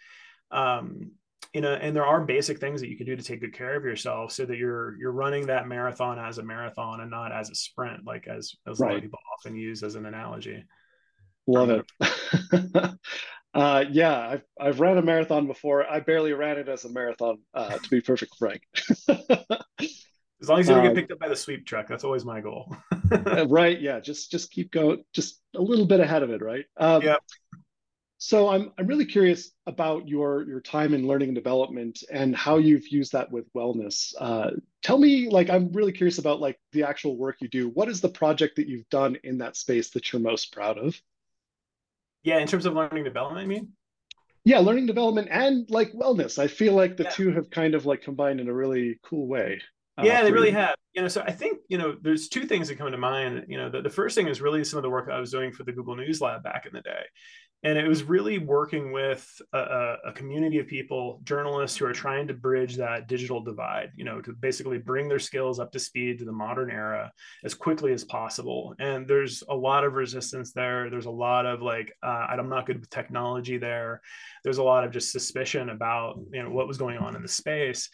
Um, 0.50 1.12
you 1.52 1.60
know 1.60 1.74
and 1.74 1.94
there 1.94 2.06
are 2.06 2.24
basic 2.24 2.58
things 2.58 2.80
that 2.80 2.88
you 2.88 2.96
can 2.96 3.06
do 3.06 3.14
to 3.14 3.22
take 3.22 3.40
good 3.40 3.52
care 3.52 3.76
of 3.76 3.84
yourself 3.84 4.32
so 4.32 4.44
that 4.44 4.56
you're 4.56 4.96
you're 4.98 5.12
running 5.12 5.46
that 5.46 5.68
marathon 5.68 6.18
as 6.18 6.38
a 6.38 6.42
marathon 6.42 7.00
and 7.00 7.10
not 7.10 7.30
as 7.32 7.50
a 7.50 7.54
sprint 7.54 8.04
like 8.04 8.26
as, 8.26 8.56
as 8.66 8.80
right. 8.80 8.88
a 8.88 8.90
lot 8.90 8.96
of 8.96 9.02
people 9.02 9.18
often 9.38 9.54
use 9.54 9.82
as 9.82 9.94
an 9.94 10.06
analogy. 10.06 10.64
Love 11.46 11.70
it 11.70 11.84
Uh, 13.54 13.84
yeah, 13.90 14.18
I've 14.18 14.42
I've 14.60 14.80
ran 14.80 14.98
a 14.98 15.02
marathon 15.02 15.46
before. 15.46 15.88
I 15.88 16.00
barely 16.00 16.32
ran 16.32 16.58
it 16.58 16.68
as 16.68 16.84
a 16.84 16.88
marathon, 16.88 17.38
uh, 17.54 17.78
to 17.78 17.88
be 17.88 18.00
perfect 18.00 18.34
frank. 18.36 18.62
as 19.08 20.48
long 20.48 20.58
as 20.58 20.68
you 20.68 20.74
don't 20.74 20.82
get 20.82 20.90
um, 20.90 20.94
picked 20.94 21.12
up 21.12 21.20
by 21.20 21.28
the 21.28 21.36
sweep 21.36 21.64
truck, 21.64 21.86
that's 21.86 22.02
always 22.02 22.24
my 22.24 22.40
goal. 22.40 22.76
Uh, 23.12 23.46
right? 23.48 23.80
Yeah, 23.80 24.00
just 24.00 24.32
just 24.32 24.50
keep 24.50 24.72
going, 24.72 25.04
just 25.12 25.40
a 25.54 25.62
little 25.62 25.86
bit 25.86 26.00
ahead 26.00 26.24
of 26.24 26.30
it, 26.30 26.42
right? 26.42 26.64
Um, 26.76 27.02
yeah. 27.02 27.16
So 28.18 28.48
I'm 28.48 28.72
I'm 28.76 28.88
really 28.88 29.04
curious 29.04 29.52
about 29.66 30.08
your 30.08 30.42
your 30.48 30.60
time 30.60 30.92
in 30.92 31.06
learning 31.06 31.28
and 31.28 31.34
development 31.36 32.02
and 32.10 32.34
how 32.34 32.56
you've 32.56 32.88
used 32.88 33.12
that 33.12 33.30
with 33.30 33.52
wellness. 33.52 34.14
Uh, 34.18 34.50
tell 34.82 34.98
me, 34.98 35.28
like, 35.28 35.48
I'm 35.48 35.70
really 35.70 35.92
curious 35.92 36.18
about 36.18 36.40
like 36.40 36.58
the 36.72 36.82
actual 36.82 37.16
work 37.16 37.36
you 37.40 37.48
do. 37.48 37.68
What 37.68 37.88
is 37.88 38.00
the 38.00 38.08
project 38.08 38.56
that 38.56 38.66
you've 38.66 38.88
done 38.88 39.16
in 39.22 39.38
that 39.38 39.56
space 39.56 39.90
that 39.90 40.12
you're 40.12 40.22
most 40.22 40.52
proud 40.52 40.78
of? 40.78 41.00
Yeah, 42.24 42.38
in 42.38 42.48
terms 42.48 42.66
of 42.66 42.74
learning 42.74 43.04
development, 43.04 43.44
I 43.44 43.46
mean. 43.46 43.68
Yeah, 44.44 44.58
learning 44.58 44.86
development 44.86 45.28
and 45.30 45.70
like 45.70 45.92
wellness. 45.92 46.38
I 46.38 46.48
feel 46.48 46.74
like 46.74 46.96
the 46.96 47.04
yeah. 47.04 47.10
two 47.10 47.32
have 47.32 47.50
kind 47.50 47.74
of 47.74 47.86
like 47.86 48.02
combined 48.02 48.40
in 48.40 48.48
a 48.48 48.54
really 48.54 48.98
cool 49.04 49.26
way. 49.26 49.60
Uh, 49.96 50.02
yeah, 50.04 50.22
they 50.22 50.32
really 50.32 50.50
have. 50.50 50.74
You 50.92 51.02
know, 51.02 51.08
so 51.08 51.22
I 51.26 51.32
think 51.32 51.58
you 51.68 51.78
know, 51.78 51.96
there's 52.00 52.28
two 52.28 52.46
things 52.46 52.68
that 52.68 52.78
come 52.78 52.90
to 52.90 52.98
mind. 52.98 53.46
You 53.48 53.58
know, 53.58 53.70
the, 53.70 53.82
the 53.82 53.90
first 53.90 54.14
thing 54.14 54.28
is 54.28 54.40
really 54.40 54.64
some 54.64 54.76
of 54.76 54.82
the 54.82 54.90
work 54.90 55.08
I 55.10 55.20
was 55.20 55.30
doing 55.30 55.52
for 55.52 55.64
the 55.64 55.72
Google 55.72 55.96
News 55.96 56.20
Lab 56.20 56.42
back 56.42 56.66
in 56.66 56.72
the 56.72 56.80
day, 56.80 57.04
and 57.64 57.78
it 57.78 57.88
was 57.88 58.02
really 58.02 58.38
working 58.38 58.92
with 58.92 59.26
a, 59.52 59.96
a, 60.04 60.12
community 60.12 60.58
of 60.58 60.66
people 60.66 61.20
journalists 61.24 61.78
who 61.78 61.86
are 61.86 61.92
trying 61.92 62.28
to 62.28 62.34
bridge 62.34 62.76
that 62.76 63.08
digital 63.08 63.40
divide 63.40 63.90
you 63.96 64.04
know 64.04 64.20
to 64.20 64.32
basically 64.34 64.78
bring 64.78 65.08
their 65.08 65.18
skills 65.18 65.58
up 65.58 65.72
to 65.72 65.78
speed 65.78 66.18
to 66.18 66.24
the 66.26 66.32
modern 66.32 66.70
era 66.70 67.10
as 67.42 67.54
quickly 67.54 67.92
as 67.92 68.04
possible. 68.04 68.74
And 68.78 69.08
there's 69.08 69.42
a 69.48 69.54
lot 69.54 69.84
of 69.84 69.94
resistance 69.94 70.52
there. 70.52 70.90
There's 70.90 71.06
a 71.06 71.10
lot 71.10 71.46
of 71.46 71.62
like 71.62 71.92
uh, 72.02 72.26
i'm 72.30 72.48
not 72.48 72.66
good 72.66 72.80
with 72.80 72.90
technology 72.90 73.56
there. 73.56 74.02
There's 74.44 74.58
a 74.58 74.62
lot 74.62 74.84
of 74.84 74.92
just 74.92 75.10
suspicion 75.10 75.70
about 75.70 76.20
you 76.32 76.42
know 76.42 76.50
what 76.50 76.68
was 76.68 76.78
going 76.78 76.98
on 76.98 77.16
in 77.16 77.22
the 77.22 77.28
space 77.28 77.88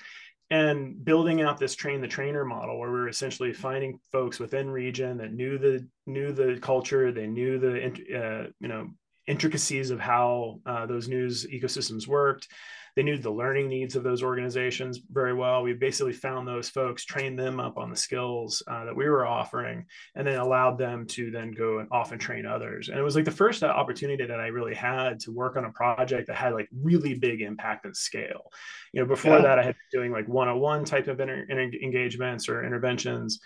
and 0.50 1.04
building 1.04 1.42
out 1.42 1.58
this 1.58 1.76
train 1.76 2.00
the 2.00 2.08
trainer 2.08 2.44
model 2.44 2.78
where 2.78 2.90
we 2.90 2.98
are 2.98 3.08
essentially 3.08 3.52
finding 3.52 3.98
folks 4.10 4.40
within 4.40 4.68
region 4.68 5.16
that 5.18 5.32
knew 5.32 5.58
the 5.58 5.86
knew 6.06 6.32
the 6.32 6.58
culture 6.60 7.12
they 7.12 7.26
knew 7.26 7.58
the 7.58 7.86
uh, 8.16 8.50
you 8.60 8.68
know 8.68 8.88
intricacies 9.26 9.90
of 9.90 10.00
how 10.00 10.60
uh, 10.66 10.86
those 10.86 11.08
news 11.08 11.46
ecosystems 11.46 12.06
worked. 12.06 12.48
They 12.96 13.02
knew 13.02 13.18
the 13.18 13.30
learning 13.30 13.68
needs 13.68 13.96
of 13.96 14.02
those 14.02 14.22
organizations 14.22 15.00
very 15.10 15.34
well. 15.34 15.62
We 15.62 15.72
basically 15.72 16.12
found 16.12 16.46
those 16.46 16.68
folks, 16.68 17.04
trained 17.04 17.38
them 17.38 17.60
up 17.60 17.78
on 17.78 17.90
the 17.90 17.96
skills 17.96 18.62
uh, 18.66 18.84
that 18.84 18.96
we 18.96 19.08
were 19.08 19.26
offering, 19.26 19.86
and 20.14 20.26
then 20.26 20.38
allowed 20.38 20.78
them 20.78 21.06
to 21.06 21.30
then 21.30 21.52
go 21.52 21.78
and 21.78 21.88
often 21.90 22.18
train 22.18 22.46
others. 22.46 22.88
And 22.88 22.98
it 22.98 23.02
was 23.02 23.16
like 23.16 23.24
the 23.24 23.30
first 23.30 23.62
opportunity 23.62 24.26
that 24.26 24.40
I 24.40 24.48
really 24.48 24.74
had 24.74 25.20
to 25.20 25.32
work 25.32 25.56
on 25.56 25.64
a 25.64 25.72
project 25.72 26.26
that 26.28 26.36
had 26.36 26.52
like 26.52 26.68
really 26.72 27.14
big 27.14 27.42
impact 27.42 27.84
and 27.84 27.96
scale. 27.96 28.50
You 28.92 29.00
know, 29.00 29.06
before 29.06 29.36
yeah. 29.36 29.42
that, 29.42 29.58
I 29.58 29.62
had 29.62 29.74
been 29.74 30.00
doing 30.00 30.12
like 30.12 30.28
one-on-one 30.28 30.84
type 30.84 31.08
of 31.08 31.20
inter- 31.20 31.46
inter- 31.48 31.78
engagements 31.82 32.48
or 32.48 32.64
interventions 32.64 33.40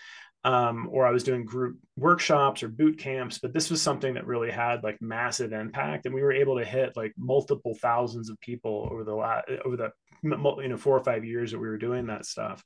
um, 0.45 0.89
or 0.93 1.07
I 1.07 1.11
was 1.11 1.25
doing 1.25 1.45
group 1.45 1.79
workshops 1.97 2.63
or 2.63 2.69
boot 2.69 2.99
camps, 2.99 3.39
but 3.39 3.55
this 3.55 3.71
was 3.71 3.81
something 3.81 4.15
that 4.15 4.27
really 4.27 4.51
had 4.51 4.83
like 4.83 5.01
massive 5.01 5.53
impact, 5.53 6.05
and 6.05 6.15
we 6.15 6.23
were 6.23 6.33
able 6.33 6.59
to 6.59 6.65
hit 6.65 6.97
like 6.97 7.15
multiple 7.17 7.77
thousands 7.81 8.29
of 8.29 8.39
people 8.41 8.89
over 8.93 9.05
the 9.05 9.15
last 9.15 9.47
over 9.65 9.77
the 9.77 9.93
you 10.23 10.69
know 10.69 10.77
four 10.77 10.97
or 10.97 11.05
five 11.05 11.25
years 11.25 11.51
that 11.51 11.59
we 11.59 11.69
were 11.69 11.79
doing 11.79 12.07
that 12.07 12.27
stuff. 12.27 12.63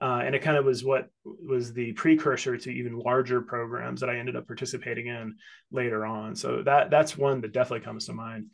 Uh, 0.00 0.22
and 0.24 0.34
it 0.34 0.40
kind 0.40 0.56
of 0.56 0.64
was 0.64 0.82
what 0.82 1.10
was 1.24 1.74
the 1.74 1.92
precursor 1.92 2.56
to 2.56 2.70
even 2.70 2.98
larger 2.98 3.42
programs 3.42 4.00
that 4.00 4.08
I 4.08 4.16
ended 4.16 4.34
up 4.34 4.46
participating 4.46 5.08
in 5.08 5.36
later 5.70 6.06
on. 6.06 6.34
So 6.34 6.62
that 6.62 6.90
that's 6.90 7.18
one 7.18 7.42
that 7.42 7.52
definitely 7.52 7.84
comes 7.84 8.06
to 8.06 8.14
mind 8.14 8.46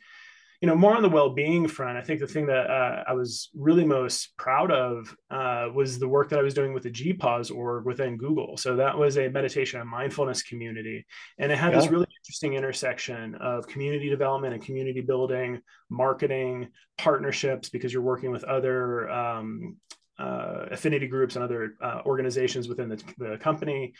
you 0.61 0.67
know, 0.67 0.75
more 0.75 0.95
on 0.95 1.03
the 1.03 1.09
well-being 1.09 1.67
front, 1.67 1.97
I 1.97 2.01
think 2.01 2.19
the 2.19 2.27
thing 2.27 2.47
that 2.47 2.69
uh, 2.69 3.03
I 3.07 3.13
was 3.13 3.49
really 3.53 3.85
most 3.85 4.35
proud 4.37 4.71
of 4.71 5.15
uh, 5.29 5.67
was 5.73 5.99
the 5.99 6.07
work 6.07 6.29
that 6.29 6.39
I 6.39 6.41
was 6.41 6.55
doing 6.55 6.73
with 6.73 6.83
the 6.83 6.91
GPAUSE 6.91 7.55
org 7.55 7.85
within 7.85 8.17
Google. 8.17 8.57
So 8.57 8.75
that 8.77 8.97
was 8.97 9.17
a 9.17 9.29
meditation 9.29 9.79
and 9.79 9.89
mindfulness 9.89 10.41
community, 10.41 11.05
and 11.37 11.51
it 11.51 11.57
had 11.57 11.73
yeah. 11.73 11.79
this 11.79 11.89
really 11.89 12.07
interesting 12.21 12.55
intersection 12.55 13.35
of 13.35 13.67
community 13.67 14.09
development 14.09 14.55
and 14.55 14.63
community 14.63 15.01
building, 15.01 15.61
marketing, 15.89 16.69
partnerships, 16.97 17.69
because 17.69 17.93
you're 17.93 18.01
working 18.01 18.31
with 18.31 18.43
other 18.43 19.09
um, 19.09 19.77
uh, 20.19 20.65
affinity 20.71 21.07
groups 21.07 21.35
and 21.35 21.43
other 21.43 21.75
uh, 21.81 22.01
organizations 22.05 22.67
within 22.67 22.89
the, 22.89 23.03
the 23.17 23.37
company. 23.37 23.93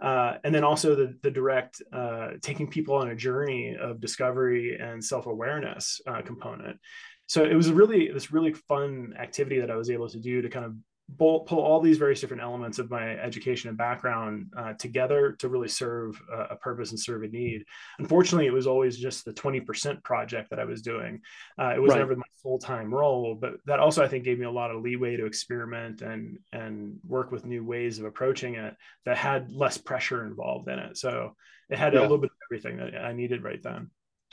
Uh, 0.00 0.34
and 0.44 0.54
then 0.54 0.64
also 0.64 0.94
the, 0.94 1.16
the 1.22 1.30
direct 1.30 1.80
uh, 1.92 2.30
taking 2.42 2.68
people 2.68 2.94
on 2.96 3.10
a 3.10 3.14
journey 3.14 3.76
of 3.80 4.00
discovery 4.00 4.78
and 4.80 5.04
self-awareness 5.04 6.00
uh, 6.06 6.22
component. 6.22 6.78
So 7.26 7.44
it 7.44 7.54
was 7.54 7.70
really 7.70 8.10
this 8.12 8.32
really 8.32 8.52
fun 8.52 9.14
activity 9.18 9.60
that 9.60 9.70
I 9.70 9.76
was 9.76 9.90
able 9.90 10.08
to 10.08 10.18
do 10.18 10.42
to 10.42 10.48
kind 10.48 10.66
of 10.66 10.74
pull, 11.18 11.40
pull 11.40 11.60
all 11.60 11.80
these 11.80 11.98
various 11.98 12.20
different 12.20 12.42
elements 12.42 12.78
of 12.78 12.90
my 12.90 13.16
education 13.18 13.68
and 13.68 13.78
background 13.78 14.52
uh, 14.56 14.72
together 14.74 15.32
to 15.38 15.48
really 15.48 15.68
serve 15.68 16.20
a, 16.32 16.54
a, 16.54 16.56
purpose 16.56 16.90
and 16.90 16.98
serve 16.98 17.22
a 17.22 17.28
need. 17.28 17.64
Unfortunately, 17.98 18.46
it 18.46 18.52
was 18.52 18.66
always 18.66 18.96
just 18.96 19.24
the 19.24 19.32
20% 19.32 20.02
project 20.02 20.50
that 20.50 20.58
I 20.58 20.64
was 20.64 20.82
doing. 20.82 21.20
Uh, 21.58 21.74
it 21.74 21.80
was 21.80 21.90
right. 21.90 21.98
never 21.98 22.16
my 22.16 22.22
full-time 22.42 22.92
role, 22.92 23.34
but 23.34 23.54
that 23.66 23.80
also 23.80 24.02
I 24.02 24.08
think 24.08 24.24
gave 24.24 24.38
me 24.38 24.46
a 24.46 24.50
lot 24.50 24.70
of 24.70 24.82
leeway 24.82 25.16
to 25.16 25.26
experiment 25.26 26.02
and 26.02 26.38
and 26.52 26.98
work 27.06 27.30
with 27.30 27.44
new 27.44 27.64
ways 27.64 27.98
of 27.98 28.06
approaching 28.06 28.54
it 28.54 28.74
that 29.04 29.16
had 29.16 29.52
less 29.52 29.78
pressure 29.78 30.24
involved 30.24 30.68
in 30.68 30.78
it. 30.78 30.96
So 30.96 31.36
it 31.70 31.78
had 31.78 31.94
yeah. 31.94 32.00
a 32.00 32.02
little 32.02 32.18
bit 32.18 32.30
of 32.30 32.36
everything 32.50 32.78
that 32.78 33.02
I 33.02 33.12
needed 33.12 33.44
right 33.44 33.62
then. 33.62 33.90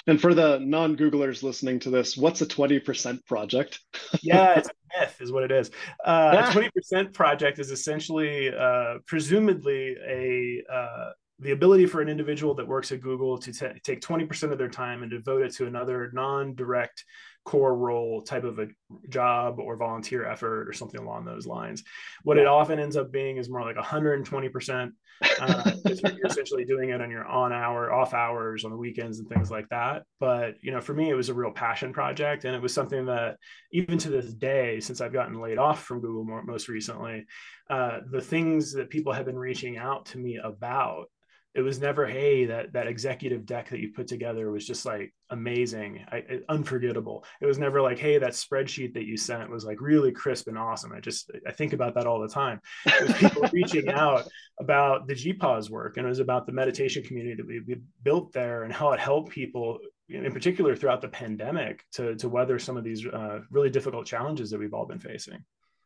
And 0.08 0.20
for 0.20 0.34
the 0.34 0.60
non-Googlers 0.60 1.43
listening 1.43 1.79
to 1.81 1.89
this, 1.89 2.17
what's 2.17 2.41
a 2.41 2.46
20% 2.46 3.25
project? 3.25 3.79
yeah, 4.22 4.58
it's 4.58 4.70
a 4.70 5.00
myth, 5.00 5.17
is 5.22 5.31
what 5.31 5.43
it 5.43 5.51
is. 5.51 5.72
Uh, 6.05 6.43
a 6.51 6.51
20% 6.91 7.13
project 7.13 7.60
is 7.60 7.72
essentially, 7.72 8.53
uh, 8.53 8.96
presumably, 9.05 9.96
a 10.08 10.63
uh, 10.72 11.12
the 11.41 11.51
ability 11.51 11.88
for 11.88 12.01
an 12.01 12.08
individual 12.08 12.53
that 12.53 12.67
works 12.67 12.91
at 12.91 13.01
Google 13.01 13.38
to 13.39 13.51
t- 13.51 13.79
take 13.84 14.00
20% 14.00 14.51
of 14.51 14.60
their 14.60 14.70
time 14.70 15.01
and 15.01 15.10
devote 15.10 15.41
it 15.41 15.51
to 15.55 15.65
another 15.65 16.12
non-direct 16.13 17.03
core 17.43 17.75
role 17.75 18.21
type 18.21 18.43
of 18.43 18.60
a 18.60 18.67
job 19.10 19.60
or 19.60 19.75
volunteer 19.75 20.25
effort 20.25 20.67
or 20.67 20.74
something 20.74 21.01
along 21.01 21.25
those 21.25 21.48
lines. 21.48 21.83
What 22.24 22.38
yeah. 22.38 22.43
it 22.43 22.48
often 22.48 22.79
ends 22.79 22.98
up 22.98 23.12
being 23.12 23.38
is 23.38 23.50
more 23.50 23.62
like 23.62 23.77
120%. 23.77 24.91
Uh, 25.39 25.71
you're 25.86 26.25
essentially 26.25 26.65
doing 26.65 26.89
it 26.89 27.01
on 27.01 27.12
your 27.12 27.25
on 27.25 27.51
hour, 27.51 27.91
off 27.91 28.13
hours, 28.13 28.65
on 28.65 28.71
the 28.71 28.77
weekends, 28.77 29.19
and 29.19 29.27
things 29.27 29.51
like 29.51 29.67
that. 29.69 30.03
But 30.19 30.55
you 30.62 30.71
know, 30.71 30.81
for 30.81 30.93
me, 30.93 31.10
it 31.10 31.15
was 31.15 31.29
a 31.29 31.33
real 31.33 31.51
passion 31.51 31.93
project, 31.93 32.45
and 32.45 32.55
it 32.55 32.62
was 32.62 32.74
something 32.74 33.05
that 33.05 33.38
even 33.71 33.98
to 34.00 34.10
this 34.10 34.33
day, 34.33 34.79
since 34.79 35.01
I've 35.01 35.13
gotten 35.13 35.39
laid 35.39 35.57
off 35.57 35.83
from 35.83 36.01
Google 36.01 36.24
more, 36.24 36.43
most 36.43 36.67
recently, 36.69 37.25
uh, 37.69 38.00
the 38.10 38.21
things 38.21 38.74
that 38.74 38.89
people 38.89 39.13
have 39.13 39.25
been 39.25 39.38
reaching 39.38 39.77
out 39.77 40.07
to 40.07 40.17
me 40.17 40.39
about 40.43 41.05
it 41.53 41.62
was 41.62 41.79
never 41.79 42.05
hey 42.05 42.46
that 42.46 42.72
that 42.74 42.88
executive 42.88 43.46
deck 43.46 43.70
that 43.70 43.79
you 43.79 43.91
put 43.91 44.08
together 44.08 44.51
was 44.51 44.65
just 44.65 44.86
like 44.86 45.13
amazing 45.31 46.05
I, 46.12 46.17
it, 46.17 46.46
unforgettable. 46.50 47.25
It 47.41 47.46
was 47.46 47.58
never 47.58 47.81
like 47.81 48.00
hey 48.00 48.17
that 48.17 48.31
spreadsheet 48.31 48.93
that 48.93 49.05
you 49.05 49.17
sent 49.17 49.50
was 49.50 49.65
like 49.65 49.81
really 49.81 50.12
crisp 50.12 50.48
and 50.48 50.58
awesome. 50.58 50.93
I 50.93 51.00
just 51.00 51.31
i 51.48 51.51
think 51.51 51.74
about 51.74 51.96
that 51.96 52.08
all 52.08 52.20
the 52.20 52.27
time. 52.27 52.62
It 52.86 53.08
was 53.08 53.17
people 53.17 53.50
reaching 53.53 53.89
out 53.89 54.27
about 54.60 55.08
the 55.08 55.13
gpause 55.13 55.70
work 55.70 55.98
and 55.98 56.05
it 56.05 56.10
was 56.10 56.20
about 56.20 56.46
the 56.46 56.53
meditation 56.53 57.03
community 57.03 57.36
that 57.36 57.48
we, 57.48 57.60
we 57.62 57.81
built 58.03 58.31
there 58.31 58.63
and 58.63 58.72
how 58.74 58.91
it 58.91 59.00
helped 59.00 59.31
people 59.31 59.79
in 60.10 60.31
particular 60.31 60.75
throughout 60.75 61.01
the 61.01 61.08
pandemic 61.08 61.86
to 61.93 62.15
to 62.15 62.29
weather 62.29 62.60
some 62.60 62.77
of 62.77 62.84
these 62.84 63.05
uh, 63.05 63.39
really 63.50 63.70
difficult 63.70 64.05
challenges 64.05 64.50
that 64.51 64.60
we've 64.60 64.74
all 64.74 64.86
been 64.86 65.00
facing. 65.00 65.43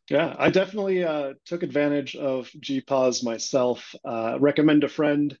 Yeah, 0.08 0.36
I 0.38 0.50
definitely 0.50 1.02
uh, 1.02 1.32
took 1.44 1.64
advantage 1.64 2.14
of 2.14 2.48
GPause 2.60 3.24
myself. 3.24 3.92
Uh, 4.04 4.36
recommend 4.38 4.84
a 4.84 4.88
friend 4.88 5.36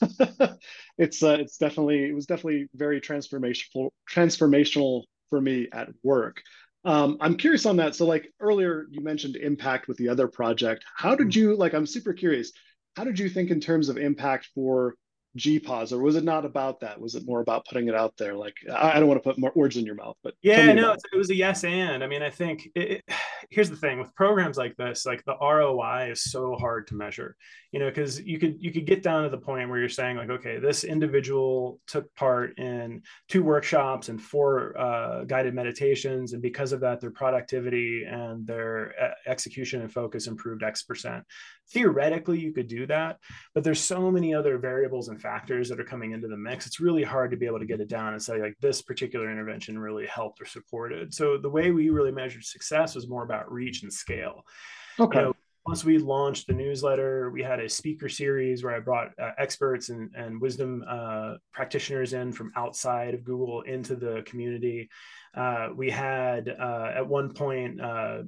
it's 0.98 1.22
uh, 1.22 1.36
it's 1.40 1.56
definitely 1.56 2.04
it 2.04 2.14
was 2.14 2.26
definitely 2.26 2.68
very 2.74 3.00
transformational 3.00 3.90
transformational 4.10 5.04
for 5.28 5.40
me 5.40 5.68
at 5.72 5.88
work. 6.02 6.42
Um, 6.84 7.18
I'm 7.20 7.36
curious 7.36 7.66
on 7.66 7.76
that. 7.76 7.94
So 7.94 8.06
like 8.06 8.32
earlier 8.40 8.86
you 8.90 9.02
mentioned 9.02 9.36
impact 9.36 9.88
with 9.88 9.96
the 9.98 10.08
other 10.08 10.28
project. 10.28 10.84
How 10.96 11.14
did 11.14 11.28
mm. 11.28 11.36
you 11.36 11.56
like? 11.56 11.74
I'm 11.74 11.86
super 11.86 12.12
curious. 12.12 12.52
How 12.96 13.04
did 13.04 13.18
you 13.18 13.28
think 13.28 13.50
in 13.50 13.60
terms 13.60 13.88
of 13.88 13.96
impact 13.96 14.48
for 14.54 14.94
GPause, 15.38 15.92
or 15.92 16.00
was 16.00 16.16
it 16.16 16.24
not 16.24 16.44
about 16.44 16.80
that? 16.80 17.00
Was 17.00 17.14
it 17.14 17.24
more 17.24 17.40
about 17.40 17.64
putting 17.66 17.88
it 17.88 17.94
out 17.94 18.14
there? 18.18 18.34
Like, 18.34 18.54
I, 18.72 18.98
don't 18.98 19.08
want 19.08 19.22
to 19.22 19.28
put 19.28 19.38
more 19.38 19.52
words 19.54 19.76
in 19.76 19.86
your 19.86 19.94
mouth, 19.94 20.16
but 20.24 20.34
yeah, 20.42 20.72
no, 20.72 20.92
it. 20.92 21.00
it 21.12 21.16
was 21.16 21.30
a 21.30 21.36
yes 21.36 21.62
and. 21.62 22.02
I 22.02 22.08
mean, 22.08 22.22
I 22.22 22.30
think 22.30 22.68
it, 22.74 23.04
here's 23.50 23.68
the 23.68 23.76
thing 23.76 23.98
with 23.98 24.14
programs 24.14 24.56
like 24.56 24.76
this, 24.76 25.04
like 25.04 25.24
the 25.24 25.36
ROI 25.40 26.12
is 26.12 26.22
so 26.22 26.54
hard 26.54 26.86
to 26.86 26.94
measure, 26.94 27.36
you 27.72 27.80
know, 27.80 27.88
because 27.88 28.20
you 28.20 28.38
could 28.38 28.62
you 28.62 28.72
could 28.72 28.86
get 28.86 29.02
down 29.02 29.24
to 29.24 29.28
the 29.28 29.38
point 29.38 29.68
where 29.68 29.78
you're 29.80 29.88
saying 29.88 30.16
like, 30.16 30.30
okay, 30.30 30.58
this 30.58 30.84
individual 30.84 31.80
took 31.88 32.14
part 32.14 32.56
in 32.58 33.02
two 33.28 33.42
workshops 33.42 34.08
and 34.08 34.22
four 34.22 34.78
uh, 34.78 35.24
guided 35.24 35.52
meditations, 35.52 36.32
and 36.32 36.40
because 36.40 36.72
of 36.72 36.80
that, 36.80 37.00
their 37.00 37.10
productivity 37.10 38.04
and 38.08 38.46
their 38.46 38.94
uh, 39.02 39.10
execution 39.26 39.82
and 39.82 39.92
focus 39.92 40.28
improved 40.28 40.62
X 40.62 40.84
percent 40.84 41.24
theoretically 41.72 42.38
you 42.38 42.52
could 42.52 42.68
do 42.68 42.86
that 42.86 43.18
but 43.54 43.64
there's 43.64 43.80
so 43.80 44.10
many 44.10 44.34
other 44.34 44.58
variables 44.58 45.08
and 45.08 45.20
factors 45.20 45.68
that 45.68 45.80
are 45.80 45.84
coming 45.84 46.12
into 46.12 46.28
the 46.28 46.36
mix. 46.36 46.66
It's 46.66 46.80
really 46.80 47.02
hard 47.02 47.30
to 47.30 47.36
be 47.36 47.46
able 47.46 47.58
to 47.58 47.66
get 47.66 47.80
it 47.80 47.88
down 47.88 48.12
and 48.12 48.22
say 48.22 48.40
like 48.40 48.56
this 48.60 48.82
particular 48.82 49.30
intervention 49.30 49.78
really 49.78 50.06
helped 50.06 50.40
or 50.40 50.46
supported. 50.46 51.12
So 51.12 51.38
the 51.38 51.50
way 51.50 51.70
we 51.70 51.90
really 51.90 52.12
measured 52.12 52.44
success 52.44 52.94
was 52.94 53.08
more 53.08 53.24
about 53.24 53.50
reach 53.52 53.82
and 53.82 53.92
scale. 53.92 54.44
Okay. 54.98 55.20
you 55.20 55.24
know, 55.26 55.36
once 55.70 55.84
we 55.84 55.98
launched 55.98 56.48
the 56.48 56.52
newsletter, 56.52 57.30
we 57.30 57.44
had 57.44 57.60
a 57.60 57.68
speaker 57.68 58.08
series 58.08 58.64
where 58.64 58.74
I 58.74 58.80
brought 58.80 59.12
uh, 59.22 59.30
experts 59.38 59.88
and, 59.88 60.10
and 60.16 60.40
wisdom 60.40 60.84
uh, 60.88 61.34
practitioners 61.52 62.12
in 62.12 62.32
from 62.32 62.50
outside 62.56 63.14
of 63.14 63.22
Google 63.22 63.62
into 63.62 63.94
the 63.94 64.24
community. 64.26 64.88
Uh, 65.32 65.68
we 65.76 65.88
had 65.88 66.48
uh, 66.48 66.90
at 66.92 67.06
one 67.06 67.32
point 67.32 67.80
uh, 67.80 68.22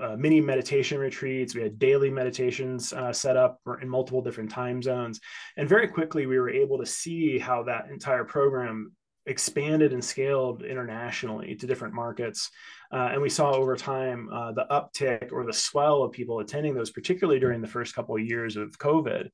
uh, 0.00 0.14
mini 0.16 0.40
meditation 0.40 1.00
retreats. 1.00 1.52
We 1.52 1.62
had 1.62 1.80
daily 1.80 2.10
meditations 2.10 2.94
set 3.10 3.36
up 3.36 3.58
in 3.82 3.88
multiple 3.88 4.22
different 4.22 4.52
time 4.52 4.80
zones. 4.80 5.18
And 5.56 5.68
very 5.68 5.88
quickly, 5.88 6.26
we 6.26 6.38
were 6.38 6.48
able 6.48 6.78
to 6.78 6.86
see 6.86 7.40
how 7.40 7.64
that 7.64 7.88
entire 7.90 8.22
program 8.22 8.92
expanded 9.26 9.92
and 9.92 10.04
scaled 10.04 10.62
internationally 10.62 11.54
to 11.56 11.66
different 11.66 11.94
markets. 11.94 12.50
Uh, 12.92 13.10
and 13.12 13.22
we 13.22 13.28
saw 13.28 13.52
over 13.52 13.76
time 13.76 14.28
uh, 14.32 14.52
the 14.52 14.66
uptick 14.70 15.32
or 15.32 15.44
the 15.44 15.52
swell 15.52 16.02
of 16.02 16.12
people 16.12 16.40
attending 16.40 16.74
those, 16.74 16.90
particularly 16.90 17.40
during 17.40 17.60
the 17.60 17.68
first 17.68 17.94
couple 17.94 18.14
of 18.14 18.22
years 18.22 18.56
of 18.56 18.78
COVID. 18.78 19.30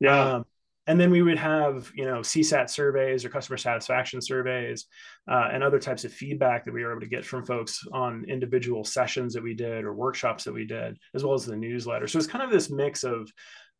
Yeah. 0.00 0.34
Um, 0.34 0.46
and 0.86 0.98
then 1.00 1.10
we 1.10 1.22
would 1.22 1.38
have 1.38 1.90
you 1.94 2.04
know 2.04 2.20
csat 2.20 2.68
surveys 2.68 3.24
or 3.24 3.28
customer 3.28 3.56
satisfaction 3.56 4.20
surveys 4.20 4.86
uh, 5.30 5.48
and 5.52 5.62
other 5.62 5.78
types 5.78 6.04
of 6.04 6.12
feedback 6.12 6.64
that 6.64 6.74
we 6.74 6.84
were 6.84 6.92
able 6.92 7.00
to 7.00 7.06
get 7.06 7.24
from 7.24 7.44
folks 7.44 7.86
on 7.92 8.24
individual 8.28 8.84
sessions 8.84 9.34
that 9.34 9.42
we 9.42 9.54
did 9.54 9.84
or 9.84 9.92
workshops 9.94 10.44
that 10.44 10.52
we 10.52 10.66
did 10.66 10.98
as 11.14 11.24
well 11.24 11.34
as 11.34 11.46
the 11.46 11.56
newsletter 11.56 12.06
so 12.06 12.18
it's 12.18 12.26
kind 12.26 12.44
of 12.44 12.50
this 12.50 12.70
mix 12.70 13.04
of 13.04 13.30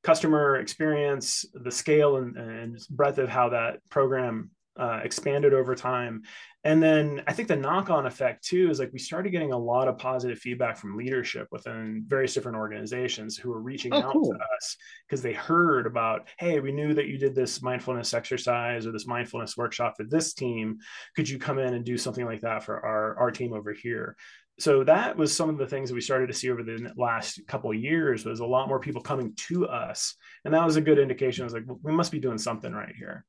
customer 0.02 0.56
experience 0.56 1.44
the 1.54 1.70
scale 1.70 2.16
and, 2.16 2.36
and 2.36 2.78
breadth 2.90 3.18
of 3.18 3.28
how 3.28 3.48
that 3.48 3.78
program 3.90 4.50
uh, 4.78 5.00
expanded 5.02 5.52
over 5.52 5.74
time 5.74 6.22
and 6.64 6.80
then 6.80 7.22
I 7.26 7.32
think 7.32 7.48
the 7.48 7.56
knock 7.56 7.90
on 7.90 8.06
effect 8.06 8.44
too 8.44 8.70
is 8.70 8.78
like 8.78 8.92
we 8.92 8.98
started 8.98 9.30
getting 9.30 9.52
a 9.52 9.58
lot 9.58 9.88
of 9.88 9.98
positive 9.98 10.38
feedback 10.38 10.76
from 10.76 10.96
leadership 10.96 11.48
within 11.50 12.04
various 12.06 12.34
different 12.34 12.56
organizations 12.56 13.36
who 13.36 13.50
were 13.50 13.60
reaching 13.60 13.92
oh, 13.92 13.98
out 13.98 14.12
cool. 14.12 14.32
to 14.32 14.38
us 14.56 14.76
because 15.08 15.22
they 15.22 15.32
heard 15.32 15.86
about, 15.86 16.28
hey, 16.38 16.60
we 16.60 16.70
knew 16.70 16.94
that 16.94 17.08
you 17.08 17.18
did 17.18 17.34
this 17.34 17.62
mindfulness 17.62 18.14
exercise 18.14 18.86
or 18.86 18.92
this 18.92 19.08
mindfulness 19.08 19.56
workshop 19.56 19.94
for 19.96 20.04
this 20.04 20.34
team. 20.34 20.78
Could 21.16 21.28
you 21.28 21.38
come 21.38 21.58
in 21.58 21.74
and 21.74 21.84
do 21.84 21.98
something 21.98 22.24
like 22.24 22.42
that 22.42 22.62
for 22.62 22.78
our, 22.80 23.18
our 23.18 23.30
team 23.32 23.52
over 23.54 23.72
here? 23.72 24.16
So 24.60 24.84
that 24.84 25.16
was 25.16 25.34
some 25.34 25.48
of 25.48 25.58
the 25.58 25.66
things 25.66 25.88
that 25.88 25.96
we 25.96 26.00
started 26.00 26.28
to 26.28 26.34
see 26.34 26.48
over 26.48 26.62
the 26.62 26.92
last 26.96 27.40
couple 27.48 27.70
of 27.70 27.76
years 27.76 28.24
was 28.24 28.38
a 28.38 28.46
lot 28.46 28.68
more 28.68 28.78
people 28.78 29.02
coming 29.02 29.34
to 29.48 29.66
us. 29.66 30.14
And 30.44 30.54
that 30.54 30.64
was 30.64 30.76
a 30.76 30.80
good 30.80 31.00
indication. 31.00 31.42
I 31.42 31.46
was 31.46 31.54
like, 31.54 31.64
well, 31.66 31.80
we 31.82 31.92
must 31.92 32.12
be 32.12 32.20
doing 32.20 32.38
something 32.38 32.72
right 32.72 32.94
here. 32.96 33.24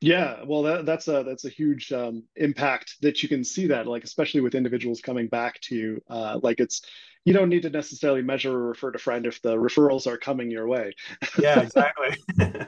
Yeah, 0.00 0.42
well, 0.44 0.62
that, 0.64 0.84
that's 0.84 1.08
a 1.08 1.22
that's 1.26 1.46
a 1.46 1.48
huge 1.48 1.90
um, 1.92 2.24
impact 2.36 2.96
that 3.00 3.22
you 3.22 3.28
can 3.28 3.42
see 3.42 3.66
that, 3.68 3.86
like 3.86 4.04
especially 4.04 4.42
with 4.42 4.54
individuals 4.54 5.00
coming 5.00 5.26
back 5.26 5.60
to 5.62 5.74
you. 5.74 6.02
Uh, 6.10 6.38
like 6.42 6.60
it's 6.60 6.82
you 7.24 7.32
don't 7.32 7.48
need 7.48 7.62
to 7.62 7.70
necessarily 7.70 8.22
measure 8.22 8.52
or 8.52 8.68
refer 8.68 8.92
to 8.92 8.98
friend 8.98 9.26
if 9.26 9.40
the 9.42 9.56
referrals 9.56 10.06
are 10.06 10.18
coming 10.18 10.50
your 10.50 10.68
way. 10.68 10.94
Yeah, 11.38 11.60
exactly. 11.60 12.16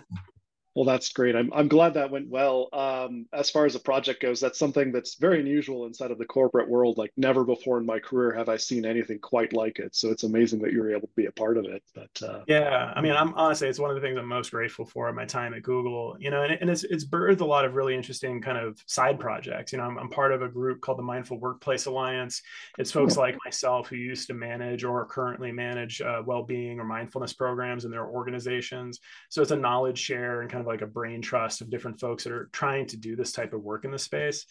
Well, 0.79 0.85
that's 0.85 1.09
great. 1.09 1.35
I'm, 1.35 1.53
I'm 1.53 1.67
glad 1.67 1.95
that 1.95 2.13
went 2.13 2.29
well. 2.29 2.69
Um, 2.73 3.27
as 3.33 3.51
far 3.51 3.67
as 3.67 3.73
the 3.73 3.81
project 3.81 4.23
goes, 4.23 4.39
that's 4.39 4.61
something 4.61 4.93
that's 4.93 5.17
very 5.17 5.41
unusual 5.41 5.87
inside 5.87 6.13
of 6.13 6.19
the 6.19 6.25
corporate 6.25 6.69
world. 6.69 6.99
Like 6.99 7.11
never 7.17 7.43
before 7.43 7.79
in 7.79 7.85
my 7.85 7.99
career 7.99 8.33
have 8.33 8.49
I 8.49 8.59
seen 8.59 8.87
anything 8.87 9.19
quite 9.19 9.53
like 9.53 9.81
it. 9.81 9.97
So 9.97 10.11
it's 10.11 10.23
amazing 10.23 10.61
that 10.61 10.71
you 10.71 10.81
were 10.81 10.93
able 10.93 11.09
to 11.09 11.15
be 11.17 11.27
a 11.27 11.33
part 11.33 11.57
of 11.57 11.65
it. 11.65 11.83
But 11.97 12.23
uh, 12.23 12.45
yeah, 12.47 12.93
I 12.95 13.01
mean, 13.01 13.11
I'm 13.11 13.35
honestly, 13.35 13.67
it's 13.67 13.81
one 13.81 13.91
of 13.91 13.97
the 13.97 14.01
things 14.01 14.17
I'm 14.17 14.29
most 14.29 14.53
grateful 14.53 14.85
for 14.85 15.09
in 15.09 15.17
my 15.17 15.25
time 15.25 15.53
at 15.53 15.65
Google. 15.65 16.17
You 16.21 16.31
know, 16.31 16.45
and, 16.45 16.53
and 16.53 16.71
it's 16.71 16.85
it's 16.85 17.05
birthed 17.05 17.41
a 17.41 17.45
lot 17.45 17.65
of 17.65 17.75
really 17.75 17.97
interesting 17.97 18.41
kind 18.41 18.57
of 18.57 18.81
side 18.87 19.19
projects. 19.19 19.73
You 19.73 19.79
know, 19.79 19.85
I'm, 19.85 19.99
I'm 19.99 20.11
part 20.11 20.31
of 20.31 20.43
a 20.43 20.49
group 20.49 20.81
called 20.81 20.99
the 21.01 21.03
Mindful 21.03 21.41
Workplace 21.41 21.87
Alliance. 21.87 22.41
It's 22.79 22.93
folks 22.93 23.17
like 23.17 23.37
myself 23.45 23.89
who 23.89 23.97
used 23.97 24.29
to 24.29 24.35
manage 24.35 24.85
or 24.85 25.05
currently 25.07 25.51
manage 25.51 26.01
uh, 26.01 26.23
well-being 26.25 26.79
or 26.79 26.85
mindfulness 26.85 27.33
programs 27.33 27.85
in 27.85 27.91
their 27.91 28.07
organizations. 28.07 29.01
So 29.29 29.43
it's 29.43 29.51
a 29.51 29.57
knowledge 29.57 29.99
share 29.99 30.43
and 30.43 30.49
kind 30.49 30.61
of 30.61 30.68
like 30.69 30.83
a 30.83 30.87
brain 30.87 31.21
trust 31.21 31.61
of 31.61 31.71
different 31.71 31.99
folks 31.99 32.25
that 32.25 32.33
are 32.33 32.49
trying 32.53 32.87
to 32.87 32.97
do 32.97 33.17
this 33.17 33.33
type 33.33 33.53
of 33.53 33.63
work 33.63 33.85
in 33.85 33.91
the 33.91 33.99
space. 33.99 34.47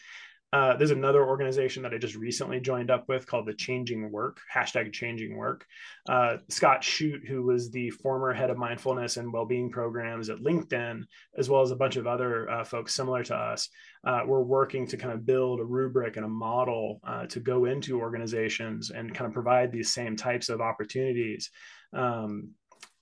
Uh, 0.54 0.78
there's 0.78 0.92
another 0.92 1.28
organization 1.28 1.84
that 1.84 1.94
I 1.94 1.98
just 1.98 2.16
recently 2.16 2.62
joined 2.62 2.90
up 2.90 3.10
with 3.10 3.28
called 3.28 3.48
the 3.48 3.54
Changing 3.54 4.10
Work, 4.12 4.40
hashtag 4.54 4.94
Changing 4.94 5.36
Work. 5.36 5.66
Uh, 6.08 6.38
Scott 6.48 6.82
Shute, 6.82 7.28
who 7.28 7.44
was 7.44 7.70
the 7.70 7.90
former 7.90 8.32
head 8.32 8.50
of 8.50 8.58
mindfulness 8.58 9.18
and 9.18 9.34
well-being 9.34 9.70
programs 9.70 10.30
at 10.30 10.40
LinkedIn, 10.40 11.04
as 11.38 11.50
well 11.50 11.62
as 11.62 11.72
a 11.72 11.76
bunch 11.76 11.98
of 11.98 12.08
other 12.08 12.50
uh, 12.50 12.64
folks 12.64 12.96
similar 12.96 13.24
to 13.24 13.36
us, 13.36 13.68
uh, 14.06 14.22
we're 14.26 14.40
working 14.42 14.88
to 14.88 14.96
kind 14.96 15.14
of 15.14 15.26
build 15.26 15.60
a 15.60 15.66
rubric 15.66 16.16
and 16.16 16.26
a 16.26 16.30
model 16.30 17.02
uh, 17.06 17.26
to 17.26 17.42
go 17.42 17.66
into 17.66 18.00
organizations 18.00 18.92
and 18.92 19.14
kind 19.14 19.28
of 19.28 19.34
provide 19.34 19.70
these 19.70 19.94
same 19.94 20.16
types 20.16 20.48
of 20.48 20.62
opportunities 20.62 21.52
um, 21.94 22.52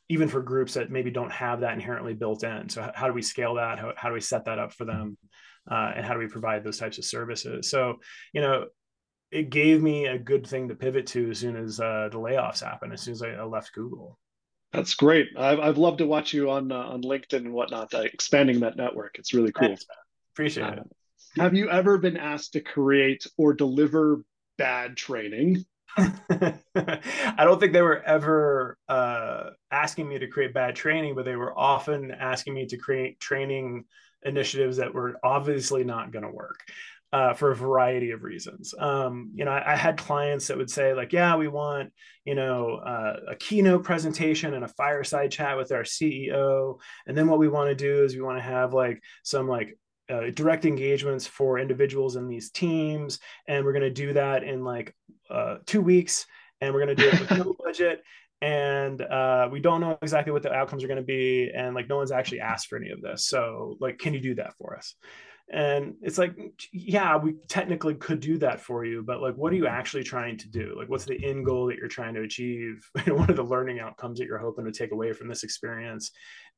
even 0.09 0.27
for 0.27 0.41
groups 0.41 0.75
that 0.75 0.91
maybe 0.91 1.09
don't 1.09 1.31
have 1.31 1.61
that 1.61 1.73
inherently 1.73 2.13
built 2.13 2.43
in. 2.43 2.69
So 2.69 2.91
how 2.93 3.07
do 3.07 3.13
we 3.13 3.21
scale 3.21 3.55
that? 3.55 3.79
How, 3.79 3.93
how 3.95 4.09
do 4.09 4.13
we 4.13 4.21
set 4.21 4.45
that 4.45 4.59
up 4.59 4.73
for 4.73 4.85
them? 4.85 5.17
Uh, 5.69 5.93
and 5.95 6.05
how 6.05 6.13
do 6.13 6.19
we 6.19 6.27
provide 6.27 6.63
those 6.63 6.77
types 6.77 6.99
of 6.99 7.05
services? 7.05 7.69
So, 7.69 7.95
you 8.33 8.41
know, 8.41 8.65
it 9.31 9.49
gave 9.49 9.81
me 9.81 10.05
a 10.05 10.19
good 10.19 10.45
thing 10.45 10.69
to 10.69 10.75
pivot 10.75 11.07
to 11.07 11.31
as 11.31 11.39
soon 11.39 11.55
as 11.55 11.79
uh, 11.79 12.09
the 12.11 12.19
layoffs 12.19 12.63
happened, 12.63 12.93
as 12.93 13.01
soon 13.01 13.13
as 13.13 13.23
I, 13.23 13.41
left 13.43 13.73
Google. 13.73 14.19
That's 14.71 14.93
great. 14.93 15.29
I've, 15.35 15.59
I've 15.59 15.77
loved 15.77 15.97
to 15.99 16.05
watch 16.05 16.33
you 16.33 16.51
on 16.51 16.71
uh, 16.71 16.75
on 16.75 17.01
LinkedIn 17.01 17.37
and 17.37 17.53
whatnot, 17.53 17.93
uh, 17.93 18.01
expanding 18.01 18.59
that 18.59 18.77
network. 18.77 19.17
It's 19.17 19.33
really 19.33 19.51
cool. 19.51 19.69
Thanks, 19.69 19.85
Appreciate 20.33 20.73
it. 20.73 20.83
have 21.37 21.53
you 21.53 21.69
ever 21.69 21.97
been 21.97 22.17
asked 22.17 22.53
to 22.53 22.59
create 22.59 23.25
or 23.37 23.53
deliver 23.53 24.23
bad 24.57 24.97
training? 24.97 25.65
I 25.97 27.43
don't 27.43 27.59
think 27.59 27.73
they 27.73 27.81
were 27.81 28.01
ever 28.03 28.77
uh, 28.89 29.51
asking 29.71 30.09
me 30.09 30.19
to 30.19 30.27
create 30.27 30.53
bad 30.53 30.75
training, 30.75 31.15
but 31.15 31.25
they 31.25 31.35
were 31.35 31.57
often 31.57 32.11
asking 32.11 32.53
me 32.53 32.65
to 32.67 32.77
create 32.77 33.19
training 33.19 33.85
initiatives 34.23 34.77
that 34.77 34.93
were 34.93 35.17
obviously 35.23 35.83
not 35.83 36.11
going 36.11 36.25
to 36.25 36.31
work. 36.31 36.59
Uh, 37.13 37.33
for 37.33 37.51
a 37.51 37.55
variety 37.55 38.11
of 38.11 38.23
reasons. 38.23 38.73
Um, 38.77 39.31
you 39.35 39.45
know, 39.45 39.51
I, 39.51 39.71
I, 39.71 39.75
had 39.77 39.95
clients 39.95 40.47
that 40.47 40.57
would 40.57 40.69
say, 40.69 40.93
like, 40.93 41.13
yeah, 41.13 41.37
we 41.37 41.47
want, 41.47 41.93
you 42.25 42.35
know, 42.35 42.75
uh, 42.85 43.17
a 43.29 43.35
keynote 43.35 43.85
presentation 43.85 44.53
and 44.53 44.65
a 44.65 44.69
fireside 44.69 45.31
chat 45.31 45.55
with 45.55 45.71
our 45.71 45.83
CEO. 45.83 46.77
And 47.07 47.17
then 47.17 47.27
what 47.27 47.39
we 47.39 47.47
want 47.47 47.69
to 47.69 47.75
do 47.75 48.03
is 48.03 48.15
we 48.15 48.21
want 48.21 48.37
to 48.39 48.43
have 48.43 48.73
like 48.73 49.01
some 49.23 49.47
like 49.47 49.77
uh, 50.09 50.29
direct 50.33 50.65
engagements 50.65 51.25
for 51.25 51.57
individuals 51.57 52.15
in 52.15 52.27
these 52.27 52.51
teams. 52.51 53.19
And 53.47 53.63
we're 53.63 53.73
going 53.73 53.83
to 53.83 53.89
do 53.89 54.13
that 54.13 54.43
in 54.43 54.63
like 54.63 54.93
uh, 55.29 55.57
two 55.65 55.81
weeks. 55.81 56.25
And 56.61 56.73
we're 56.73 56.85
going 56.85 56.95
to 56.95 57.03
do 57.03 57.09
it 57.09 57.19
with 57.19 57.31
no 57.31 57.55
budget 57.63 58.01
and 58.41 59.01
uh, 59.01 59.47
we 59.51 59.59
don't 59.59 59.81
know 59.81 59.97
exactly 60.01 60.31
what 60.31 60.43
the 60.43 60.51
outcomes 60.51 60.83
are 60.83 60.87
going 60.87 60.97
to 60.97 61.03
be 61.03 61.51
and 61.55 61.73
like 61.73 61.87
no 61.87 61.97
one's 61.97 62.11
actually 62.11 62.41
asked 62.41 62.67
for 62.67 62.77
any 62.77 62.89
of 62.89 63.01
this. 63.01 63.25
So 63.25 63.77
like 63.79 63.97
can 63.97 64.13
you 64.13 64.19
do 64.19 64.35
that 64.35 64.53
for 64.57 64.75
us? 64.75 64.95
And 65.51 65.95
it's 66.01 66.17
like 66.17 66.35
yeah 66.73 67.17
we 67.17 67.33
technically 67.47 67.93
could 67.95 68.19
do 68.19 68.39
that 68.39 68.61
for 68.61 68.83
you 68.83 69.03
but 69.03 69.21
like 69.21 69.35
what 69.35 69.53
are 69.53 69.55
you 69.55 69.67
actually 69.67 70.03
trying 70.03 70.37
to 70.39 70.49
do? 70.49 70.75
Like 70.77 70.89
what's 70.89 71.05
the 71.05 71.23
end 71.23 71.45
goal 71.45 71.67
that 71.67 71.77
you're 71.77 71.87
trying 71.87 72.13
to 72.15 72.21
achieve? 72.21 72.87
What 73.07 73.29
are 73.29 73.35
the 73.35 73.43
learning 73.43 73.79
outcomes 73.79 74.19
that 74.19 74.25
you're 74.25 74.37
hoping 74.37 74.65
to 74.65 74.71
take 74.71 74.91
away 74.91 75.13
from 75.13 75.27
this 75.27 75.43
experience 75.43 76.11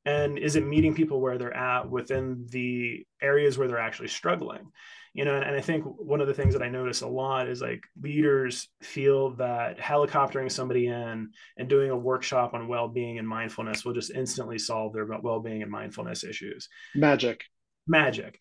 and 0.04 0.38
is 0.38 0.56
it 0.56 0.66
meeting 0.66 0.94
people 0.94 1.20
where 1.20 1.38
they're 1.38 1.56
at 1.56 1.90
within 1.90 2.46
the 2.50 3.04
areas 3.20 3.58
where 3.58 3.68
they're 3.68 3.78
actually 3.78 4.08
struggling? 4.08 4.70
You 5.14 5.24
know 5.24 5.34
and, 5.34 5.42
and 5.42 5.56
i 5.56 5.60
think 5.60 5.84
one 5.84 6.20
of 6.20 6.28
the 6.28 6.34
things 6.34 6.52
that 6.52 6.62
i 6.62 6.68
notice 6.68 7.00
a 7.00 7.08
lot 7.08 7.48
is 7.48 7.60
like 7.60 7.82
leaders 8.00 8.68
feel 8.82 9.34
that 9.36 9.78
helicoptering 9.78 10.52
somebody 10.52 10.86
in 10.86 11.30
and 11.56 11.68
doing 11.68 11.90
a 11.90 11.96
workshop 11.96 12.54
on 12.54 12.68
well-being 12.68 13.18
and 13.18 13.26
mindfulness 13.26 13.84
will 13.84 13.94
just 13.94 14.12
instantly 14.12 14.58
solve 14.58 14.92
their 14.92 15.06
well-being 15.06 15.62
and 15.62 15.72
mindfulness 15.72 16.22
issues. 16.22 16.68
Magic. 16.94 17.42
Magic 17.88 18.38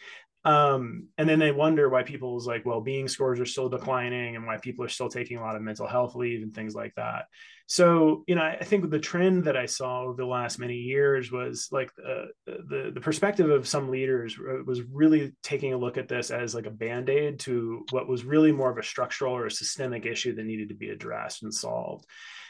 um, 0.48 1.10
and 1.18 1.28
then 1.28 1.40
they 1.40 1.52
wonder 1.52 1.90
why 1.90 2.04
people's 2.04 2.48
like 2.48 2.66
well-being 2.66 3.10
scores 3.10 3.38
are 3.42 3.46
still 3.46 3.68
declining 3.68 4.38
and 4.38 4.48
why 4.48 4.56
people 4.56 4.86
are 4.86 4.90
still 4.90 5.10
taking 5.10 5.36
a 5.36 5.42
lot 5.42 5.58
of 5.58 5.62
mental 5.62 5.86
health 5.86 6.16
leave 6.16 6.42
and 6.42 6.54
things 6.54 6.74
like 6.74 6.96
that. 6.96 7.26
So 7.66 8.24
you 8.28 8.36
know 8.36 8.44
i 8.44 8.64
think 8.64 8.90
the 8.90 8.98
trend 8.98 9.44
that 9.44 9.58
i 9.58 9.66
saw 9.66 10.04
over 10.04 10.16
the 10.16 10.26
last 10.26 10.58
many 10.58 10.76
years 10.76 11.34
was 11.34 11.68
like 11.70 11.92
uh, 12.00 12.28
the 12.46 12.92
the 12.96 13.02
perspective 13.02 13.50
of 13.50 13.68
some 13.68 13.92
leaders 13.92 14.38
was 14.66 14.84
really 14.84 15.34
taking 15.44 15.74
a 15.74 15.78
look 15.78 15.98
at 15.98 16.08
this 16.08 16.32
as 16.32 16.56
like 16.56 16.66
a 16.66 16.72
band-aid 16.72 17.40
to 17.42 17.86
what 17.90 18.08
was 18.08 18.24
really 18.24 18.54
more 18.54 18.72
of 18.72 18.78
a 18.78 18.84
structural 18.84 19.36
or 19.36 19.48
a 19.48 19.52
systemic 19.52 20.06
issue 20.06 20.34
that 20.34 20.46
needed 20.46 20.70
to 20.70 20.76
be 20.76 20.92
addressed 20.92 21.44
and 21.44 21.54
solved. 21.54 22.06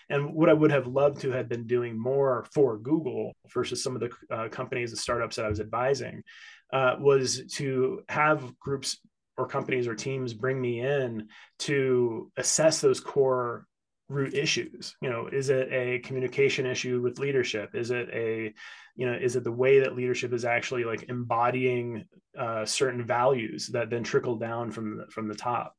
And 0.10 0.34
what 0.34 0.50
I 0.50 0.54
would 0.54 0.72
have 0.72 0.88
loved 0.88 1.22
to 1.22 1.32
have 1.32 1.50
been 1.50 1.68
doing 1.68 2.00
more 2.00 2.46
for 2.54 2.78
Google 2.78 3.34
versus 3.54 3.84
some 3.84 3.96
of 3.96 4.02
the 4.02 4.12
uh, 4.34 4.48
companies 4.50 4.92
and 4.92 5.00
startups 5.00 5.36
that 5.36 5.46
I 5.46 5.50
was 5.50 5.60
advising 5.60 6.24
uh, 6.72 6.96
was 7.00 7.44
to 7.54 8.02
have 8.10 8.58
groups 8.60 9.00
or 9.38 9.48
companies 9.48 9.88
or 9.88 9.96
teams 9.96 10.34
bring 10.34 10.60
me 10.60 10.82
in 10.82 11.28
to 11.60 12.32
assess 12.38 12.82
those 12.82 13.00
core 13.00 13.66
root 14.10 14.34
issues. 14.34 14.96
You 15.02 15.10
know 15.10 15.28
is 15.28 15.50
it 15.50 15.72
a 15.72 16.00
communication 16.00 16.66
issue 16.66 17.02
with 17.02 17.20
leadership? 17.20 17.76
Is 17.76 17.92
it 17.92 18.10
a 18.12 18.54
you 18.96 19.06
know 19.06 19.14
is 19.14 19.36
it 19.36 19.44
the 19.44 19.52
way 19.52 19.82
that 19.82 19.96
leadership 19.96 20.34
is 20.34 20.46
actually 20.46 20.86
like 20.86 21.10
embodying 21.10 22.06
uh, 22.38 22.66
certain 22.66 23.06
values 23.06 23.68
that 23.68 23.90
then 23.90 24.04
trickle 24.04 24.38
down 24.38 24.72
from 24.72 25.06
from 25.10 25.28
the 25.28 25.36
top? 25.36 25.76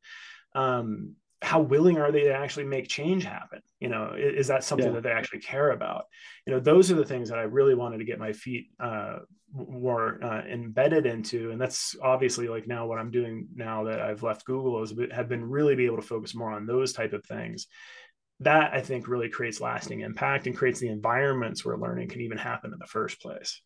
Um, 0.55 1.17
how 1.41 1.61
willing 1.61 1.99
are 1.99 2.11
they 2.11 2.23
to 2.23 2.35
actually 2.35 2.65
make 2.65 2.89
change 2.89 3.25
happen 3.25 3.61
you 3.79 3.89
know 3.89 4.13
is, 4.17 4.41
is 4.41 4.47
that 4.49 4.65
something 4.65 4.89
yeah. 4.89 4.95
that 4.95 5.03
they 5.03 5.11
actually 5.11 5.39
care 5.39 5.71
about 5.71 6.05
you 6.47 6.53
know 6.53 6.59
those 6.59 6.91
are 6.91 6.97
the 6.97 7.05
things 7.05 7.29
that 7.29 7.39
i 7.39 7.43
really 7.43 7.75
wanted 7.75 7.99
to 7.99 8.05
get 8.05 8.19
my 8.19 8.33
feet 8.33 8.71
uh, 8.81 9.19
more 9.55 10.23
uh, 10.23 10.43
embedded 10.43 11.07
into 11.07 11.51
and 11.51 11.61
that's 11.61 11.97
obviously 12.03 12.49
like 12.49 12.67
now 12.67 12.87
what 12.87 12.99
i'm 12.99 13.11
doing 13.11 13.47
now 13.55 13.85
that 13.85 14.01
i've 14.01 14.23
left 14.23 14.45
google 14.45 14.83
is 14.83 14.93
have 15.13 15.29
been 15.29 15.45
really 15.45 15.77
be 15.77 15.87
able 15.87 15.97
to 15.97 16.03
focus 16.03 16.35
more 16.35 16.53
on 16.53 16.67
those 16.67 16.93
type 16.93 17.13
of 17.13 17.25
things 17.25 17.69
that 18.41 18.73
i 18.75 18.81
think 18.81 19.07
really 19.07 19.29
creates 19.29 19.61
lasting 19.61 20.01
impact 20.01 20.47
and 20.47 20.57
creates 20.57 20.81
the 20.81 20.89
environments 20.89 21.65
where 21.65 21.79
learning 21.79 22.09
can 22.09 22.21
even 22.21 22.39
happen 22.39 22.73
in 22.73 22.79
the 22.79 22.87
first 22.87 23.21
place 23.21 23.61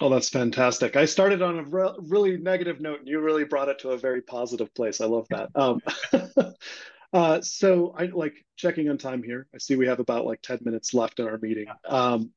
Oh, 0.00 0.08
that's 0.08 0.28
fantastic. 0.28 0.94
I 0.94 1.06
started 1.06 1.42
on 1.42 1.58
a 1.58 1.64
re- 1.64 1.96
really 1.98 2.36
negative 2.36 2.80
note 2.80 3.00
and 3.00 3.08
you 3.08 3.18
really 3.18 3.42
brought 3.42 3.68
it 3.68 3.80
to 3.80 3.90
a 3.90 3.98
very 3.98 4.22
positive 4.22 4.72
place. 4.72 5.00
I 5.00 5.06
love 5.06 5.26
that. 5.30 5.48
Um, 5.56 5.80
Uh, 7.12 7.40
so 7.40 7.94
I 7.96 8.06
like 8.06 8.34
checking 8.56 8.88
on 8.90 8.98
time 8.98 9.22
here. 9.22 9.46
I 9.54 9.58
see 9.58 9.76
we 9.76 9.86
have 9.86 10.00
about 10.00 10.26
like 10.26 10.42
10 10.42 10.60
minutes 10.62 10.92
left 10.92 11.20
in 11.20 11.26
our 11.26 11.38
meeting. 11.38 11.66
Um, 11.86 12.32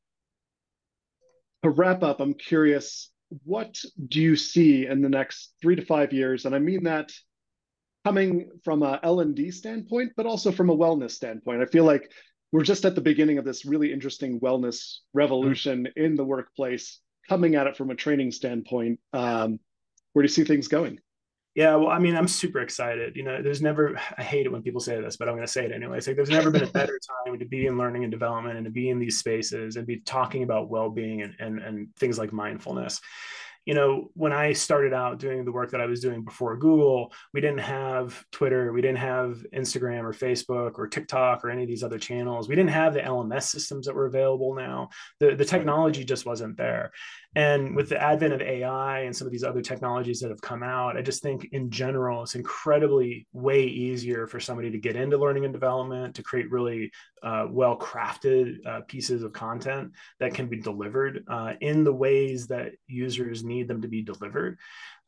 to 1.64 1.70
wrap 1.70 2.04
up, 2.04 2.20
I'm 2.20 2.34
curious, 2.34 3.12
what 3.44 3.78
do 4.08 4.20
you 4.20 4.36
see 4.36 4.88
in 4.88 5.02
the 5.02 5.10
next 5.10 5.54
three 5.62 5.76
to 5.76 5.86
five 5.86 6.14
years? 6.14 6.46
And 6.46 6.56
I 6.56 6.60
mean 6.60 6.84
that 6.86 7.12
coming 8.06 8.50
from 8.64 8.84
a 8.84 9.00
L&D 9.04 9.52
standpoint, 9.52 10.14
but 10.16 10.26
also 10.26 10.52
from 10.52 10.70
a 10.70 10.76
wellness 10.76 11.12
standpoint. 11.12 11.62
I 11.62 11.66
feel 11.66 11.84
like 11.84 12.12
we're 12.52 12.64
just 12.64 12.86
at 12.86 12.96
the 12.96 13.02
beginning 13.02 13.38
of 13.38 13.46
this 13.46 13.66
really 13.66 13.94
interesting 13.94 14.40
wellness 14.40 14.98
revolution 15.14 15.84
mm-hmm. 15.84 16.04
in 16.04 16.16
the 16.16 16.24
workplace, 16.24 17.00
coming 17.30 17.56
at 17.56 17.68
it 17.68 17.78
from 17.78 17.92
a 17.92 17.96
training 17.96 18.32
standpoint. 18.32 19.00
Um, 19.14 19.60
where 20.14 20.24
do 20.24 20.26
you 20.26 20.34
see 20.34 20.44
things 20.44 20.68
going? 20.68 21.00
Yeah, 21.54 21.76
well, 21.76 21.90
I 21.90 22.00
mean, 22.00 22.16
I'm 22.16 22.30
super 22.30 22.60
excited. 22.60 23.18
You 23.18 23.24
know, 23.24 23.42
there's 23.42 23.62
never, 23.62 24.00
I 24.18 24.24
hate 24.24 24.46
it 24.46 24.52
when 24.52 24.62
people 24.62 24.80
say 24.80 25.02
this, 25.02 25.18
but 25.18 25.28
I'm 25.28 25.36
going 25.36 25.46
to 25.46 25.52
say 25.52 25.66
it 25.66 25.74
anyway. 25.74 25.98
It's 25.98 26.08
like 26.08 26.16
there's 26.16 26.30
never 26.30 26.50
been 26.50 26.64
a 26.64 26.68
better 26.72 26.98
time 27.26 27.38
to 27.38 27.46
be 27.46 27.66
in 27.66 27.78
learning 27.78 28.04
and 28.04 28.12
development 28.12 28.56
and 28.56 28.64
to 28.66 28.72
be 28.72 28.90
in 28.90 29.00
these 29.00 29.20
spaces 29.20 29.76
and 29.76 29.86
be 29.86 29.98
talking 29.98 30.44
about 30.44 30.70
well 30.70 30.90
being 30.90 31.24
and, 31.24 31.36
and, 31.40 31.60
and 31.60 31.96
things 31.98 32.18
like 32.18 32.32
mindfulness 32.32 33.02
you 33.65 33.76
know, 33.76 34.10
when 34.15 34.34
I 34.34 34.54
started 34.54 34.93
out 34.93 35.19
doing 35.19 35.45
the 35.45 35.52
work 35.52 35.71
that 35.71 35.82
I 35.82 35.86
was 35.86 36.02
doing 36.02 36.24
before 36.24 36.58
Google, 36.58 37.13
we 37.34 37.41
didn't 37.41 37.60
have 37.60 38.24
Twitter, 38.32 38.74
we 38.74 38.82
didn't 38.82 38.97
have 38.97 39.45
Instagram 39.54 40.04
or 40.04 40.13
Facebook 40.13 40.80
or 40.80 40.88
TikTok 40.88 41.45
or 41.45 41.50
any 41.52 41.63
of 41.63 41.67
these 41.67 41.84
other 41.84 42.00
channels. 42.00 42.50
We 42.50 42.56
didn't 42.56 42.71
have 42.71 42.93
the 42.93 43.02
LMS 43.02 43.43
systems 43.43 43.86
that 43.86 43.95
were 43.95 44.08
available 44.08 44.56
now. 44.56 44.89
The, 45.19 45.36
the 45.36 45.45
technology 45.45 46.04
just 46.04 46.26
wasn't 46.26 46.58
there. 46.58 46.91
And 47.34 47.78
with 47.78 47.88
the 47.88 48.02
advent 48.02 48.34
of 48.34 48.41
AI 48.41 49.02
and 49.02 49.15
some 49.15 49.26
of 49.26 49.32
these 49.32 49.45
other 49.45 49.62
technologies 49.62 50.19
that 50.19 50.32
have 50.32 50.41
come 50.41 50.63
out, 50.63 50.97
I 50.97 51.02
just 51.02 51.24
think 51.24 51.47
in 51.54 51.69
general, 51.69 52.24
it's 52.24 52.36
incredibly 52.36 53.26
way 53.32 53.63
easier 53.63 54.28
for 54.28 54.39
somebody 54.39 54.69
to 54.69 54.78
get 54.78 54.97
into 54.97 55.17
learning 55.17 55.45
and 55.45 55.54
development, 55.54 56.15
to 56.15 56.24
create 56.24 56.52
really 56.52 56.91
uh, 57.24 57.47
well 57.50 57.78
crafted 57.78 58.65
uh, 58.65 58.82
pieces 58.88 59.24
of 59.24 59.32
content 59.32 59.93
that 60.19 60.34
can 60.34 60.47
be 60.47 60.60
delivered 60.60 61.24
uh, 61.30 61.54
in 61.62 61.86
the 61.86 61.93
ways 61.93 62.47
that 62.47 62.74
users 62.88 63.45
need 63.52 63.68
them 63.68 63.82
to 63.82 63.88
be 63.88 64.02
delivered 64.02 64.58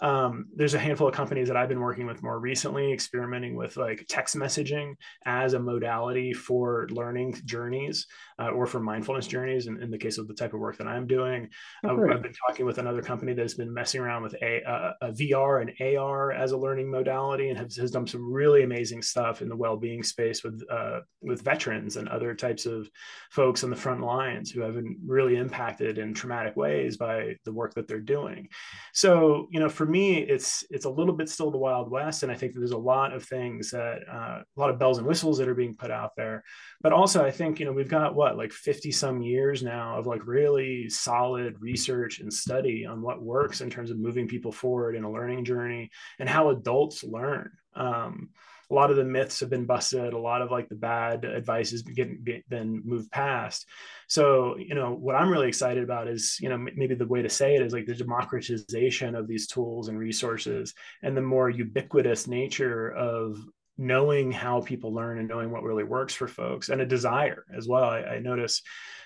um, 0.03 0.47
there's 0.53 0.73
a 0.73 0.79
handful 0.79 1.07
of 1.07 1.13
companies 1.13 1.47
that 1.47 1.55
I've 1.55 1.69
been 1.69 1.79
working 1.79 2.05
with 2.05 2.21
more 2.21 2.37
recently, 2.37 2.91
experimenting 2.91 3.55
with 3.55 3.77
like 3.77 4.05
text 4.09 4.35
messaging 4.35 4.95
as 5.25 5.53
a 5.53 5.59
modality 5.59 6.33
for 6.33 6.87
learning 6.91 7.39
journeys 7.45 8.05
uh, 8.37 8.49
or 8.49 8.65
for 8.65 8.81
mindfulness 8.81 9.27
journeys. 9.27 9.67
In, 9.67 9.81
in, 9.81 9.89
the 9.89 9.97
case 9.97 10.17
of 10.17 10.27
the 10.27 10.33
type 10.33 10.53
of 10.53 10.59
work 10.59 10.77
that 10.77 10.87
I'm 10.87 11.07
doing, 11.07 11.49
oh, 11.85 12.11
I've 12.11 12.21
been 12.21 12.33
talking 12.47 12.65
with 12.65 12.79
another 12.79 13.01
company 13.01 13.33
that's 13.33 13.53
been 13.53 13.73
messing 13.73 14.01
around 14.01 14.23
with 14.23 14.33
a, 14.41 14.61
a, 14.67 15.07
a 15.07 15.11
VR 15.13 15.61
and 15.61 15.97
AR 15.97 16.33
as 16.33 16.51
a 16.51 16.57
learning 16.57 16.91
modality 16.91 17.49
and 17.49 17.57
has, 17.57 17.77
has, 17.77 17.91
done 17.91 18.07
some 18.07 18.33
really 18.33 18.63
amazing 18.63 19.03
stuff 19.03 19.41
in 19.41 19.47
the 19.47 19.55
well-being 19.55 20.01
space 20.01 20.43
with 20.43 20.61
uh, 20.69 20.99
with 21.21 21.43
veterans 21.43 21.95
and 21.95 22.09
other 22.09 22.33
types 22.33 22.65
of 22.65 22.89
folks 23.29 23.63
on 23.63 23.69
the 23.69 23.75
front 23.75 24.01
lines 24.01 24.49
who 24.49 24.61
have 24.61 24.73
been 24.73 24.97
really 25.05 25.37
impacted 25.37 25.99
in 25.99 26.13
traumatic 26.13 26.57
ways 26.57 26.97
by 26.97 27.35
the 27.45 27.53
work 27.53 27.75
that 27.75 27.87
they're 27.87 27.99
doing. 27.99 28.49
So, 28.93 29.47
you 29.51 29.59
know, 29.59 29.69
for 29.69 29.85
me, 29.93 30.17
it's 30.17 30.65
it's 30.71 30.86
a 30.86 30.89
little 30.89 31.13
bit 31.13 31.29
still 31.29 31.51
the 31.51 31.58
wild 31.58 31.89
west, 31.89 32.23
and 32.23 32.32
I 32.32 32.36
think 32.36 32.53
that 32.53 32.60
there's 32.60 32.71
a 32.71 32.77
lot 32.77 33.13
of 33.13 33.23
things 33.23 33.71
that 33.71 33.99
uh, 34.12 34.41
a 34.41 34.60
lot 34.60 34.71
of 34.71 34.79
bells 34.79 34.97
and 34.97 35.08
whistles 35.08 35.38
that 35.38 35.47
are 35.47 35.53
being 35.53 35.75
put 35.75 35.91
out 35.91 36.12
there. 36.17 36.43
But 36.82 36.91
also, 36.91 37.23
I 37.23 37.32
think 37.32 37.60
you 37.60 37.65
know 37.65 37.71
we've 37.71 37.88
got 37.88 38.15
what 38.15 38.36
like 38.36 38.51
50 38.51 38.91
some 38.91 39.21
years 39.21 39.62
now 39.63 39.97
of 39.97 40.08
like 40.08 40.25
really 40.25 40.89
solid 40.89 41.56
research 41.62 42.19
and 42.19 42.34
study 42.34 42.86
on 42.86 43.01
what 43.01 43.21
works 43.21 43.62
in 43.62 43.69
terms 43.69 43.91
of 43.91 43.99
moving 43.99 44.27
people 44.27 44.51
forward 44.51 44.95
in 44.95 45.03
a 45.03 45.12
learning 45.12 45.45
journey 45.45 45.91
and 46.19 46.27
how 46.27 46.49
adults 46.49 47.03
learn. 47.03 47.51
Um, 47.75 48.29
a 48.73 48.75
lot 48.75 48.89
of 48.89 48.97
the 48.97 49.03
myths 49.03 49.39
have 49.39 49.49
been 49.49 49.65
busted 49.65 50.13
a 50.13 50.17
lot 50.17 50.41
of 50.41 50.49
like 50.49 50.67
the 50.67 50.75
bad 50.75 51.25
advice 51.25 51.69
has 51.69 51.83
been, 51.83 52.43
been 52.49 52.81
moved 52.83 53.12
past 53.12 53.67
so 54.07 54.57
you 54.57 54.73
know 54.73 54.93
what 54.93 55.15
i'm 55.15 55.29
really 55.29 55.47
excited 55.47 55.83
about 55.83 56.07
is 56.07 56.38
you 56.41 56.49
know 56.49 56.57
maybe 56.57 56.95
the 56.95 57.05
way 57.05 57.21
to 57.21 57.29
say 57.29 57.55
it 57.55 57.62
is 57.62 57.73
like 57.73 57.86
the 57.86 57.93
democratization 57.93 59.15
of 59.15 59.27
these 59.27 59.47
tools 59.47 59.89
and 59.89 59.99
resources 59.99 60.73
and 61.03 61.15
the 61.15 61.21
more 61.21 61.49
ubiquitous 61.49 62.27
nature 62.27 62.91
of 62.91 63.38
knowing 63.77 64.31
how 64.31 64.62
people 64.62 64.93
learn 64.93 65.19
and 65.19 65.27
knowing 65.27 65.51
what 65.51 65.63
really 65.63 65.83
works 65.83 66.13
for 66.13 66.27
folks 66.27 66.69
and 66.69 66.81
a 66.81 66.86
desire 66.86 67.43
as 67.55 67.67
well. 67.67 67.86
I, 67.86 68.01
I 68.01 68.19
notice 68.19 68.62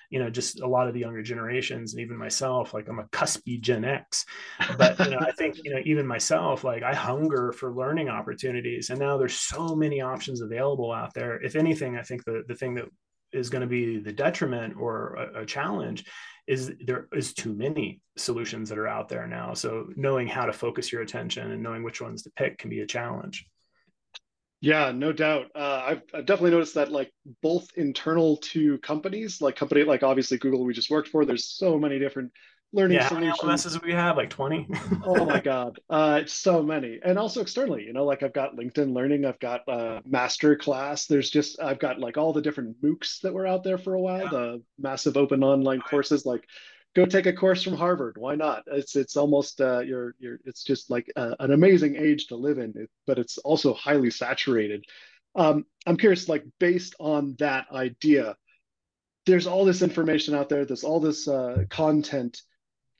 you 0.10 0.20
know 0.20 0.30
just 0.30 0.62
a 0.62 0.68
lot 0.68 0.88
of 0.88 0.94
the 0.94 1.00
younger 1.00 1.22
generations 1.22 1.94
and 1.94 2.02
even 2.02 2.18
myself 2.18 2.74
like 2.74 2.88
i'm 2.88 3.00
a 3.00 3.06
cuspy 3.06 3.60
gen 3.60 3.86
x. 3.86 4.26
But 4.78 4.98
you 5.00 5.12
know 5.12 5.20
i 5.20 5.32
think 5.32 5.58
you 5.64 5.74
know 5.74 5.82
even 5.86 6.06
myself 6.06 6.64
like 6.64 6.84
i 6.84 6.94
hunger 6.94 7.52
for 7.52 7.74
learning 7.74 8.10
opportunities. 8.10 8.90
And 8.90 9.00
now 9.00 9.18
there's 9.18 9.36
so 9.36 9.76
many 9.76 10.02
options 10.02 10.42
available 10.42 10.92
out 10.92 11.14
there. 11.14 11.42
If 11.44 11.56
anything 11.56 11.98
i 11.98 12.02
think 12.02 12.24
the, 12.26 12.44
the 12.48 12.56
thing 12.56 12.76
that 12.76 12.86
is 13.34 13.50
going 13.50 13.62
to 13.62 13.68
be 13.68 14.00
the 14.00 14.14
detriment 14.14 14.76
or 14.80 15.16
a, 15.16 15.42
a 15.42 15.46
challenge 15.46 16.06
is 16.48 16.72
there 16.86 17.08
is 17.14 17.34
too 17.34 17.54
many 17.54 18.00
solutions 18.18 18.70
that 18.70 18.78
are 18.78 18.88
out 18.88 19.10
there 19.10 19.28
now. 19.28 19.54
So 19.54 19.88
knowing 19.98 20.28
how 20.28 20.46
to 20.46 20.54
focus 20.54 20.92
your 20.92 21.02
attention 21.02 21.52
and 21.52 21.62
knowing 21.62 21.84
which 21.84 22.02
ones 22.02 22.24
to 22.24 22.32
pick 22.32 22.58
can 22.58 22.70
be 22.70 22.80
a 22.80 22.88
challenge 22.88 23.46
yeah, 24.62 24.92
no 24.92 25.12
doubt. 25.12 25.52
Uh, 25.56 25.84
I've, 25.86 26.02
I've 26.14 26.26
definitely 26.26 26.52
noticed 26.52 26.76
that, 26.76 26.92
like 26.92 27.12
both 27.42 27.68
internal 27.76 28.38
to 28.38 28.78
companies, 28.80 29.42
like 29.42 29.56
company, 29.56 29.84
like 29.84 30.04
obviously 30.04 30.38
Google, 30.38 30.64
we 30.64 30.74
just 30.74 30.90
worked 30.90 31.10
for. 31.10 31.26
There's 31.26 31.46
so 31.46 31.78
many 31.78 32.00
different 32.00 32.32
learning 32.74 32.98
yeah, 32.98 33.08
solutions. 33.08 33.40
How 33.42 33.48
many 33.48 33.58
LMSs 33.58 33.84
we 33.84 33.94
have? 33.94 34.18
Like 34.18 34.30
20? 34.30 34.68
oh 35.06 35.26
my 35.26 35.40
God. 35.40 35.80
Uh, 35.90 36.22
so 36.26 36.64
many. 36.64 37.00
And 37.04 37.18
also 37.20 37.42
externally, 37.42 37.84
you 37.84 37.94
know, 37.94 38.04
like 38.04 38.24
I've 38.24 38.34
got 38.34 38.56
LinkedIn 38.56 38.94
Learning, 38.94 39.26
I've 39.26 39.40
got 39.40 39.62
uh, 39.68 40.02
Master 40.06 40.56
Class. 40.56 41.06
There's 41.06 41.30
just, 41.30 41.62
I've 41.62 41.80
got 41.80 42.00
like 42.00 42.18
all 42.18 42.34
the 42.34 42.42
different 42.42 42.82
MOOCs 42.82 43.22
that 43.22 43.34
were 43.34 43.48
out 43.48 43.64
there 43.64 43.78
for 43.78 43.94
a 43.94 44.02
while, 44.02 44.24
yeah. 44.24 44.30
the 44.30 44.64
massive 44.80 45.18
open 45.18 45.44
online 45.44 45.82
courses. 45.82 46.26
Like 46.26 46.46
go 46.98 47.06
take 47.06 47.28
a 47.28 47.34
course 47.34 47.62
from 47.62 47.78
Harvard. 47.78 48.18
Why 48.18 48.34
not? 48.34 48.64
It's 48.66 48.96
it's 48.96 49.16
almost 49.16 49.62
uh, 49.62 49.82
you're 49.82 50.16
you're 50.18 50.40
it's 50.46 50.64
just 50.64 50.90
like 50.90 51.06
uh, 51.16 51.36
an 51.40 51.52
amazing 51.52 51.96
age 51.96 52.26
to 52.28 52.36
live 52.36 52.58
in, 52.58 52.88
but 53.06 53.20
it's 53.20 53.38
also 53.38 53.76
highly 53.76 54.10
saturated. 54.10 54.84
Um, 55.36 55.66
I'm 55.86 55.98
curious, 55.98 56.28
like 56.28 56.44
based 56.60 56.96
on 57.00 57.36
that 57.38 57.68
idea, 57.72 58.36
there's 59.28 59.46
all 59.46 59.64
this 59.64 59.84
information 59.84 60.34
out 60.34 60.50
there. 60.50 60.66
There's 60.66 60.84
all 60.84 61.00
this 61.00 61.28
uh, 61.28 61.66
content. 61.70 62.42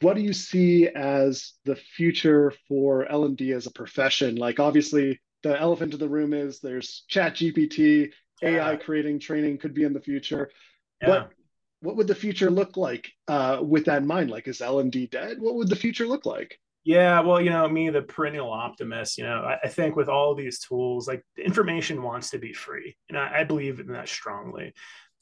What 0.02 0.16
do 0.16 0.22
you 0.22 0.34
see 0.34 0.88
as 0.88 1.54
the 1.66 1.76
future 1.76 2.54
for 2.68 3.12
L 3.12 3.26
and 3.26 3.36
D 3.36 3.52
as 3.54 3.66
a 3.66 3.72
profession? 3.72 4.36
Like 4.36 4.60
obviously, 4.60 5.20
the 5.42 5.60
elephant 5.60 5.94
in 5.96 6.00
the 6.00 6.08
room 6.08 6.36
is 6.36 6.60
there's 6.60 7.04
Chat 7.08 7.34
GPT, 7.34 8.12
yeah. 8.44 8.50
AI 8.50 8.76
creating 8.76 9.20
training 9.20 9.58
could 9.58 9.74
be 9.74 9.86
in 9.86 9.94
the 9.94 10.02
future. 10.02 10.52
Yeah. 11.02 11.08
But 11.08 11.32
what 11.82 11.96
would 11.96 12.08
the 12.08 12.16
future 12.16 12.50
look 12.50 12.78
like 12.78 13.12
uh, 13.28 13.60
with 13.62 13.86
that 13.86 14.02
in 14.02 14.08
mind? 14.08 14.30
Like, 14.30 14.48
is 14.48 14.62
L&D 14.62 15.08
dead? 15.08 15.38
What 15.40 15.56
would 15.56 15.70
the 15.70 15.76
future 15.76 16.08
look 16.08 16.26
like? 16.26 16.60
Yeah, 16.84 17.20
well, 17.20 17.42
you 17.42 17.50
know, 17.50 17.68
me, 17.68 17.90
the 17.90 18.02
perennial 18.02 18.52
optimist, 18.52 19.18
you 19.18 19.26
know, 19.26 19.42
I, 19.42 19.58
I 19.64 19.68
think 19.68 19.96
with 19.96 20.08
all 20.08 20.34
these 20.34 20.60
tools, 20.60 21.08
like 21.08 21.22
information 21.38 22.02
wants 22.02 22.30
to 22.30 22.40
be 22.40 22.54
free. 22.54 22.96
And 23.10 23.18
I, 23.18 23.40
I 23.40 23.44
believe 23.44 23.80
in 23.80 23.92
that 23.92 24.08
strongly. 24.08 24.74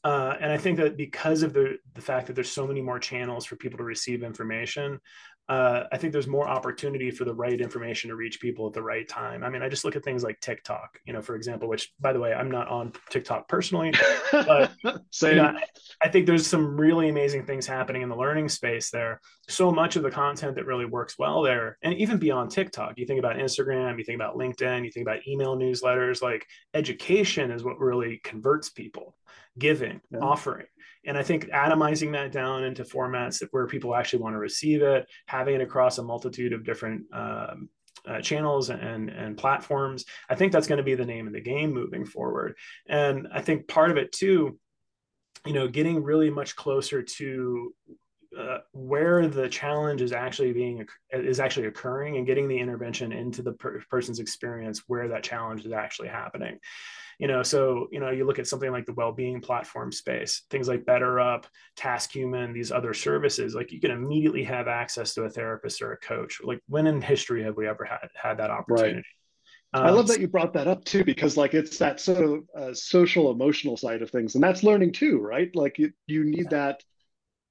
Uh, 0.04 0.36
and 0.40 0.52
I 0.52 0.58
think 0.58 0.78
that 0.78 0.98
because 0.98 1.42
of 1.42 1.52
the 1.54 1.80
the 1.96 2.02
fact 2.02 2.28
that 2.28 2.34
there's 2.34 2.52
so 2.52 2.68
many 2.68 2.80
more 2.80 3.00
channels 3.00 3.44
for 3.44 3.56
people 3.56 3.80
to 3.80 3.84
receive 3.84 4.22
information, 4.22 5.00
uh, 5.48 5.84
I 5.92 5.98
think 5.98 6.12
there's 6.12 6.28
more 6.28 6.48
opportunity 6.48 7.12
for 7.12 7.24
the 7.24 7.34
right 7.34 7.62
information 7.62 8.10
to 8.10 8.16
reach 8.16 8.42
people 8.42 8.66
at 8.66 8.74
the 8.74 8.82
right 8.82 9.08
time. 9.08 9.44
I 9.44 9.50
mean, 9.50 9.62
I 9.62 9.70
just 9.70 9.86
look 9.86 9.96
at 9.96 10.04
things 10.04 10.24
like 10.24 10.40
TikTok, 10.40 11.00
you 11.06 11.14
know, 11.14 11.22
for 11.22 11.36
example, 11.36 11.70
which 11.70 11.94
by 12.00 12.14
the 12.14 12.20
way, 12.20 12.34
I'm 12.34 12.50
not 12.50 12.68
on 12.68 12.94
TikTok 13.12 13.48
personally, 13.48 13.94
but 14.32 14.72
you 14.84 15.36
know, 15.36 15.56
I 16.02 16.10
think 16.10 16.26
there's 16.26 16.48
some 16.48 16.76
really 16.76 17.10
amazing 17.10 17.46
things 17.46 17.68
happening 17.68 18.02
in 18.02 18.10
the 18.10 18.16
learning 18.16 18.50
space 18.50 18.90
there. 18.90 19.22
So 19.48 19.72
much 19.72 19.96
of 19.96 20.04
the 20.04 20.10
content 20.10 20.56
that 20.56 20.66
really 20.66 20.86
works 20.86 21.20
well 21.20 21.44
there, 21.44 21.78
and 21.84 21.94
even 21.94 22.18
beyond 22.18 22.50
TikTok, 22.50 22.98
you 22.98 23.06
think 23.06 23.20
about 23.20 23.36
Instagram, 23.36 24.00
you 24.00 24.04
think 24.04 24.20
about 24.20 24.38
LinkedIn, 24.38 24.84
you 24.84 24.92
think 24.92 25.06
about 25.06 25.28
email 25.28 25.56
newsletters, 25.56 26.24
like 26.24 26.46
education 26.74 27.52
is 27.52 27.64
what 27.64 27.80
really 27.80 28.20
converts 28.24 28.70
people, 28.70 29.16
giving, 29.60 30.02
yeah. 30.10 30.20
offering. 30.20 30.66
And 31.06 31.18
I 31.18 31.24
think 31.24 31.50
atomizing 31.50 32.12
that 32.14 32.32
down 32.32 32.64
into 32.64 32.84
formats 32.84 33.44
where 33.52 33.68
people 33.68 33.96
actually 33.96 34.22
want 34.24 34.34
to 34.34 34.40
receive 34.40 34.82
it, 34.82 35.08
having 35.28 35.56
it 35.56 35.62
across 35.62 35.98
a 35.98 36.04
multitude 36.04 36.54
of 36.54 36.64
different 36.64 37.04
um, 37.14 37.70
uh, 38.08 38.22
channels 38.22 38.70
and 38.70 39.10
and 39.10 39.38
platforms. 39.38 40.06
I 40.30 40.36
think 40.36 40.52
that's 40.52 40.68
going 40.68 40.78
to 40.78 40.84
be 40.84 40.96
the 40.96 41.06
name 41.06 41.28
of 41.28 41.34
the 41.34 41.42
game 41.42 41.74
moving 41.74 42.06
forward. 42.06 42.56
And 42.88 43.28
I 43.34 43.42
think 43.42 43.68
part 43.68 43.92
of 43.92 43.98
it 43.98 44.12
too, 44.12 44.60
you 45.46 45.54
know, 45.54 45.68
getting 45.68 46.04
really 46.04 46.30
much 46.30 46.56
closer 46.56 47.02
to 47.02 47.74
uh, 48.38 48.58
where 48.74 49.28
the 49.28 49.48
challenge 49.48 50.02
is 50.02 50.12
actually 50.12 50.52
being 50.52 50.86
is 51.12 51.40
actually 51.40 51.68
occurring 51.68 52.18
and 52.18 52.26
getting 52.26 52.48
the 52.48 52.60
intervention 52.60 53.12
into 53.12 53.42
the 53.42 53.54
per- 53.54 53.82
person's 53.90 54.20
experience 54.20 54.84
where 54.88 55.08
that 55.08 55.24
challenge 55.24 55.66
is 55.66 55.72
actually 55.72 56.10
happening 56.10 56.60
you 57.20 57.28
know 57.28 57.44
so 57.44 57.88
you 57.92 58.00
know 58.00 58.10
you 58.10 58.26
look 58.26 58.40
at 58.40 58.48
something 58.48 58.72
like 58.72 58.86
the 58.86 58.94
well-being 58.94 59.42
platform 59.42 59.92
space 59.92 60.44
things 60.50 60.68
like 60.68 60.86
BetterUp 60.86 61.46
TaskHuman 61.78 62.54
these 62.54 62.72
other 62.72 62.94
services 62.94 63.56
like 63.56 63.72
you 63.72 63.80
can 63.80 63.92
immediately 63.92 64.44
have 64.44 64.68
access 64.68 65.14
to 65.14 65.24
a 65.24 65.30
therapist 65.30 65.82
or 65.82 65.94
a 65.94 65.98
coach 65.98 66.42
like 66.44 66.60
when 66.68 66.88
in 66.88 67.02
history 67.02 67.44
have 67.44 67.58
we 67.58 67.68
ever 67.68 67.86
had 67.86 68.10
had 68.16 68.38
that 68.38 68.52
opportunity 68.52 68.96
right. 68.96 69.04
I 69.74 69.90
love 69.90 70.02
um, 70.02 70.08
that 70.08 70.22
you 70.22 70.30
brought 70.30 70.54
that 70.54 70.70
up 70.70 70.86
too, 70.86 71.04
because 71.04 71.36
like 71.36 71.54
it's 71.54 71.78
that 71.80 72.00
sort 72.00 72.24
of 72.24 72.44
uh, 72.58 72.74
social 72.74 73.30
emotional 73.30 73.76
side 73.76 74.02
of 74.02 74.10
things, 74.10 74.36
and 74.36 74.44
that's 74.44 74.64
learning 74.64 74.94
too, 74.94 75.20
right? 75.20 75.54
Like 75.54 75.78
you, 75.78 75.92
you 76.08 76.24
need 76.24 76.50
that 76.52 76.82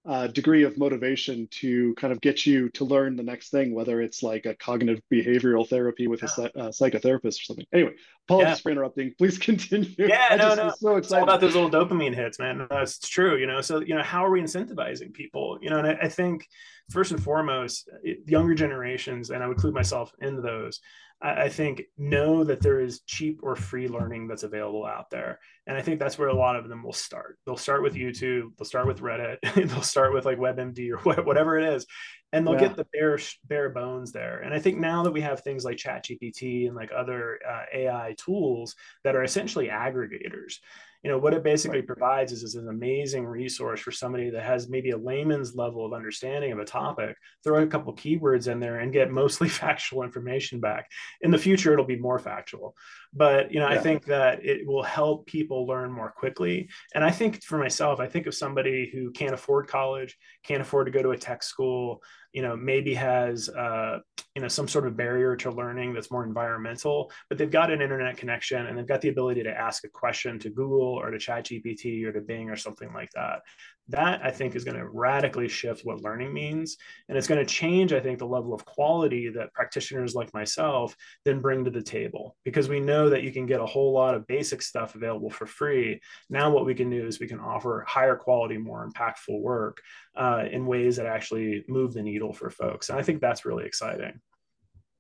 uh, 0.07 0.27
degree 0.27 0.64
of 0.64 0.77
motivation 0.77 1.49
to 1.51 1.95
kind 1.95 2.12
of 2.12 2.21
get 2.21 2.45
you 2.45 2.69
to 2.71 2.85
learn 2.85 3.17
the 3.17 3.23
next 3.23 3.49
thing, 3.49 3.75
whether 3.75 4.03
it's 4.03 4.23
like 4.23 4.45
a 4.45 4.55
cognitive 4.57 5.01
behavioral 5.11 5.67
therapy 5.67 6.09
with 6.09 6.23
yeah. 6.23 6.47
a, 6.55 6.67
a, 6.67 6.69
psychotherapist 6.69 7.40
or 7.40 7.45
something. 7.45 7.64
Anyway, 7.73 7.95
apologies 8.29 8.59
yeah. 8.59 8.62
for 8.62 8.71
interrupting. 8.71 9.14
Please 9.19 9.38
continue. 9.38 9.88
Yeah, 9.97 10.29
I 10.31 10.37
no, 10.37 10.55
no. 10.55 10.73
So 10.77 10.97
it's 10.97 11.11
all 11.11 11.23
about 11.23 11.40
those 11.40 11.55
little 11.55 11.71
dopamine 11.71 12.14
hits, 12.14 12.38
man. 12.38 12.67
That's 12.69 12.99
true. 12.99 13.38
You 13.38 13.47
know, 13.47 13.62
so 13.62 13.81
you 13.81 13.95
know, 13.95 14.03
how 14.03 14.25
are 14.27 14.31
we 14.31 14.43
incentivizing 14.43 15.14
people? 15.14 15.59
You 15.62 15.71
know, 15.71 15.79
and 15.79 15.87
I, 15.87 15.99
I 16.03 16.09
think 16.09 16.49
first 16.90 17.11
and 17.12 17.23
foremost, 17.23 17.88
younger 18.27 18.55
generations, 18.55 19.31
and 19.31 19.43
I 19.43 19.47
would 19.47 19.57
include 19.57 19.75
myself 19.75 20.12
in 20.21 20.43
those. 20.43 20.81
I, 21.24 21.44
I 21.44 21.48
think 21.48 21.84
know 21.96 22.44
that 22.44 22.60
there 22.60 22.80
is 22.80 23.00
cheap 23.00 23.40
or 23.42 23.56
free 23.56 23.88
learning 23.88 24.28
that's 24.28 24.42
available 24.42 24.84
out 24.84 25.10
there, 25.10 25.40
and 25.66 25.76
I 25.76 25.82
think 25.82 25.98
that's 25.98 26.18
where 26.18 26.28
a 26.28 26.37
lot 26.37 26.56
of 26.56 26.68
them 26.68 26.84
will 26.84 26.92
start. 26.92 27.38
They'll 27.46 27.56
start 27.56 27.82
with 27.82 27.94
YouTube, 27.94 28.56
they'll 28.56 28.66
start 28.66 28.87
with 28.87 29.00
Reddit, 29.00 29.38
they'll 29.54 29.82
start 29.82 30.12
with 30.12 30.26
like 30.26 30.38
WebMD 30.38 30.90
or 30.92 31.22
whatever 31.22 31.58
it 31.58 31.74
is, 31.74 31.87
and 32.32 32.46
they'll 32.46 32.54
yeah. 32.54 32.68
get 32.68 32.76
the 32.76 32.87
bare 32.92 33.18
bare 33.44 33.70
bones 33.70 34.12
there. 34.12 34.40
And 34.40 34.52
I 34.52 34.58
think 34.58 34.78
now 34.78 35.02
that 35.02 35.12
we 35.12 35.22
have 35.22 35.40
things 35.40 35.64
like 35.64 35.78
ChatGPT 35.78 36.66
and 36.66 36.76
like 36.76 36.90
other 36.94 37.40
uh, 37.48 37.64
AI 37.72 38.14
tools 38.18 38.74
that 39.02 39.16
are 39.16 39.24
essentially 39.24 39.68
aggregators, 39.68 40.58
you 41.05 41.11
know 41.11 41.19
what 41.19 41.35
it 41.35 41.45
basically 41.45 41.79
right. 41.79 41.87
provides 41.87 42.33
is, 42.33 42.43
is 42.43 42.55
an 42.55 42.69
amazing 42.69 43.27
resource 43.27 43.81
for 43.81 43.93
somebody 43.93 44.31
that 44.31 44.43
has 44.43 44.71
maybe 44.71 44.90
a 44.90 44.97
layman's 44.97 45.55
level 45.55 45.85
of 45.85 45.93
understanding 45.93 46.51
of 46.51 46.59
a 46.59 46.62
mm-hmm. 46.62 46.79
topic 46.79 47.17
throw 47.45 47.62
a 47.62 47.67
couple 47.67 47.95
keywords 47.95 48.49
in 48.49 48.59
there 48.59 48.81
and 48.81 48.93
get 48.93 49.11
mostly 49.11 49.49
factual 49.64 50.03
information 50.03 50.59
back 50.59 50.90
in 51.21 51.31
the 51.31 51.38
future 51.38 51.73
it'll 51.73 51.85
be 51.85 51.97
more 51.97 52.19
factual 52.19 52.75
but 53.12 53.53
you 53.53 53.61
know 53.61 53.69
yeah. 53.69 53.79
i 53.79 53.79
think 53.79 54.05
that 54.07 54.45
it 54.45 54.67
will 54.67 54.83
help 54.83 55.27
people 55.27 55.67
learn 55.67 55.93
more 55.93 56.11
quickly 56.11 56.69
and 56.95 57.05
i 57.05 57.11
think 57.11 57.43
for 57.45 57.59
myself 57.59 58.01
i 58.01 58.07
think 58.07 58.27
of 58.27 58.35
somebody 58.35 58.90
who 58.93 59.11
can't 59.11 59.35
afford 59.35 59.69
college 59.69 60.17
can't 60.43 60.62
afford 60.62 60.87
to 60.87 60.93
go 60.93 61.03
to 61.03 61.11
a 61.11 61.17
tech 61.17 61.43
school 61.43 62.03
you 62.35 62.42
know 62.42 62.57
maybe 62.57 62.92
has 62.92 63.49
uh, 63.49 64.01
you 64.35 64.42
know 64.42 64.49
some 64.49 64.68
sort 64.68 64.87
of 64.87 64.97
barrier 64.97 65.37
to 65.37 65.51
learning 65.51 65.94
that's 65.94 66.11
more 66.11 66.25
environmental 66.25 67.11
but 67.29 67.38
they've 67.38 67.51
got 67.51 67.70
an 67.70 67.81
internet 67.81 68.16
connection 68.16 68.66
and 68.66 68.77
they've 68.77 68.88
got 68.88 69.01
the 69.01 69.09
ability 69.09 69.42
to 69.42 69.51
ask 69.51 69.85
a 69.85 69.88
question 69.88 70.38
to 70.38 70.51
google 70.51 71.01
or 71.01 71.11
to 71.11 71.18
chat 71.18 71.47
gpt 71.47 72.05
or 72.05 72.12
to 72.12 72.20
bing 72.20 72.51
or 72.51 72.57
something 72.57 72.92
like 72.92 73.11
that 73.14 73.40
that 73.88 74.20
i 74.25 74.31
think 74.31 74.55
is 74.55 74.64
going 74.64 74.77
to 74.77 74.88
radically 74.88 75.49
shift 75.49 75.85
what 75.85 76.03
learning 76.03 76.33
means 76.33 76.77
and 77.09 77.18
it's 77.18 77.27
going 77.27 77.38
to 77.38 77.53
change 77.53 77.92
i 77.92 78.01
think 78.01 78.18
the 78.18 78.27
level 78.27 78.55
of 78.55 78.64
quality 78.64 79.29
that 79.29 79.53
practitioners 79.53 80.14
like 80.14 80.33
myself 80.33 80.97
then 81.25 81.40
bring 81.40 81.64
to 81.64 81.70
the 81.70 81.83
table 81.83 82.37
because 82.44 82.68
we 82.68 82.81
know 82.81 83.09
that 83.09 83.23
you 83.23 83.33
can 83.33 83.47
get 83.47 83.61
a 83.61 83.66
whole 83.66 83.92
lot 83.92 84.14
of 84.14 84.27
basic 84.27 84.62
stuff 84.62 84.94
available 84.94 85.31
for 85.31 85.47
free 85.47 86.01
now 86.31 86.51
what 86.51 86.66
we 86.66 86.75
can 86.75 86.88
do 86.88 87.07
is 87.07 87.20
we 87.20 87.29
can 87.29 87.40
offer 87.40 87.85
higher 87.87 88.16
quality 88.16 88.57
more 88.57 88.88
impactful 88.88 89.40
work 89.40 89.81
uh, 90.16 90.44
in 90.51 90.66
ways 90.66 90.97
that 90.97 91.07
actually 91.07 91.64
move 91.68 91.92
the 91.92 92.03
needle 92.03 92.33
for 92.33 92.51
folks 92.51 92.88
and 92.88 92.99
i 92.99 93.03
think 93.03 93.20
that's 93.20 93.44
really 93.44 93.64
exciting 93.64 94.20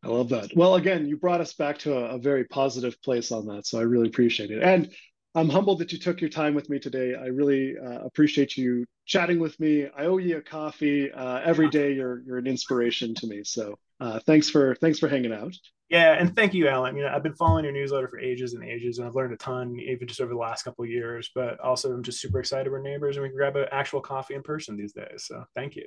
I 0.02 0.08
love 0.08 0.28
that. 0.28 0.50
Well, 0.54 0.74
again, 0.74 1.06
you 1.06 1.16
brought 1.16 1.40
us 1.40 1.54
back 1.54 1.78
to 1.78 1.96
a, 1.96 2.16
a, 2.16 2.18
very 2.18 2.44
positive 2.44 3.00
place 3.00 3.32
on 3.32 3.46
that. 3.46 3.66
So 3.66 3.78
I 3.78 3.82
really 3.82 4.08
appreciate 4.08 4.50
it. 4.50 4.62
And 4.62 4.92
I'm 5.34 5.48
humbled 5.48 5.80
that 5.80 5.92
you 5.92 5.98
took 5.98 6.20
your 6.20 6.30
time 6.30 6.54
with 6.54 6.70
me 6.70 6.78
today. 6.78 7.14
I 7.14 7.26
really 7.26 7.74
uh, 7.76 8.00
appreciate 8.04 8.56
you 8.56 8.84
chatting 9.04 9.40
with 9.40 9.58
me. 9.58 9.88
I 9.96 10.04
owe 10.04 10.18
you 10.18 10.36
a 10.36 10.42
coffee 10.42 11.10
uh, 11.10 11.40
every 11.44 11.68
day. 11.68 11.92
You're 11.92 12.22
you're 12.24 12.38
an 12.38 12.46
inspiration 12.46 13.14
to 13.16 13.26
me. 13.26 13.42
So 13.44 13.78
uh, 14.00 14.20
thanks 14.20 14.48
for 14.48 14.76
thanks 14.76 14.98
for 14.98 15.08
hanging 15.08 15.32
out. 15.32 15.54
Yeah, 15.90 16.12
and 16.12 16.34
thank 16.34 16.54
you, 16.54 16.68
Alan. 16.68 16.96
You 16.96 17.02
know, 17.02 17.12
I've 17.14 17.22
been 17.22 17.34
following 17.34 17.64
your 17.64 17.74
newsletter 17.74 18.08
for 18.08 18.18
ages 18.18 18.54
and 18.54 18.64
ages, 18.64 18.98
and 18.98 19.06
I've 19.06 19.14
learned 19.14 19.34
a 19.34 19.36
ton, 19.36 19.78
even 19.80 20.08
just 20.08 20.20
over 20.20 20.32
the 20.32 20.38
last 20.38 20.62
couple 20.62 20.84
of 20.84 20.90
years. 20.90 21.30
But 21.34 21.60
also, 21.60 21.92
I'm 21.92 22.02
just 22.02 22.20
super 22.20 22.38
excited 22.38 22.70
we're 22.70 22.80
neighbors 22.80 23.16
and 23.16 23.22
we 23.22 23.28
can 23.28 23.36
grab 23.36 23.56
an 23.56 23.66
actual 23.70 24.00
coffee 24.00 24.34
in 24.34 24.42
person 24.42 24.76
these 24.76 24.92
days. 24.92 25.26
So 25.26 25.44
thank 25.54 25.76
you. 25.76 25.86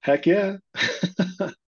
Heck 0.00 0.26
yeah. 0.26 0.56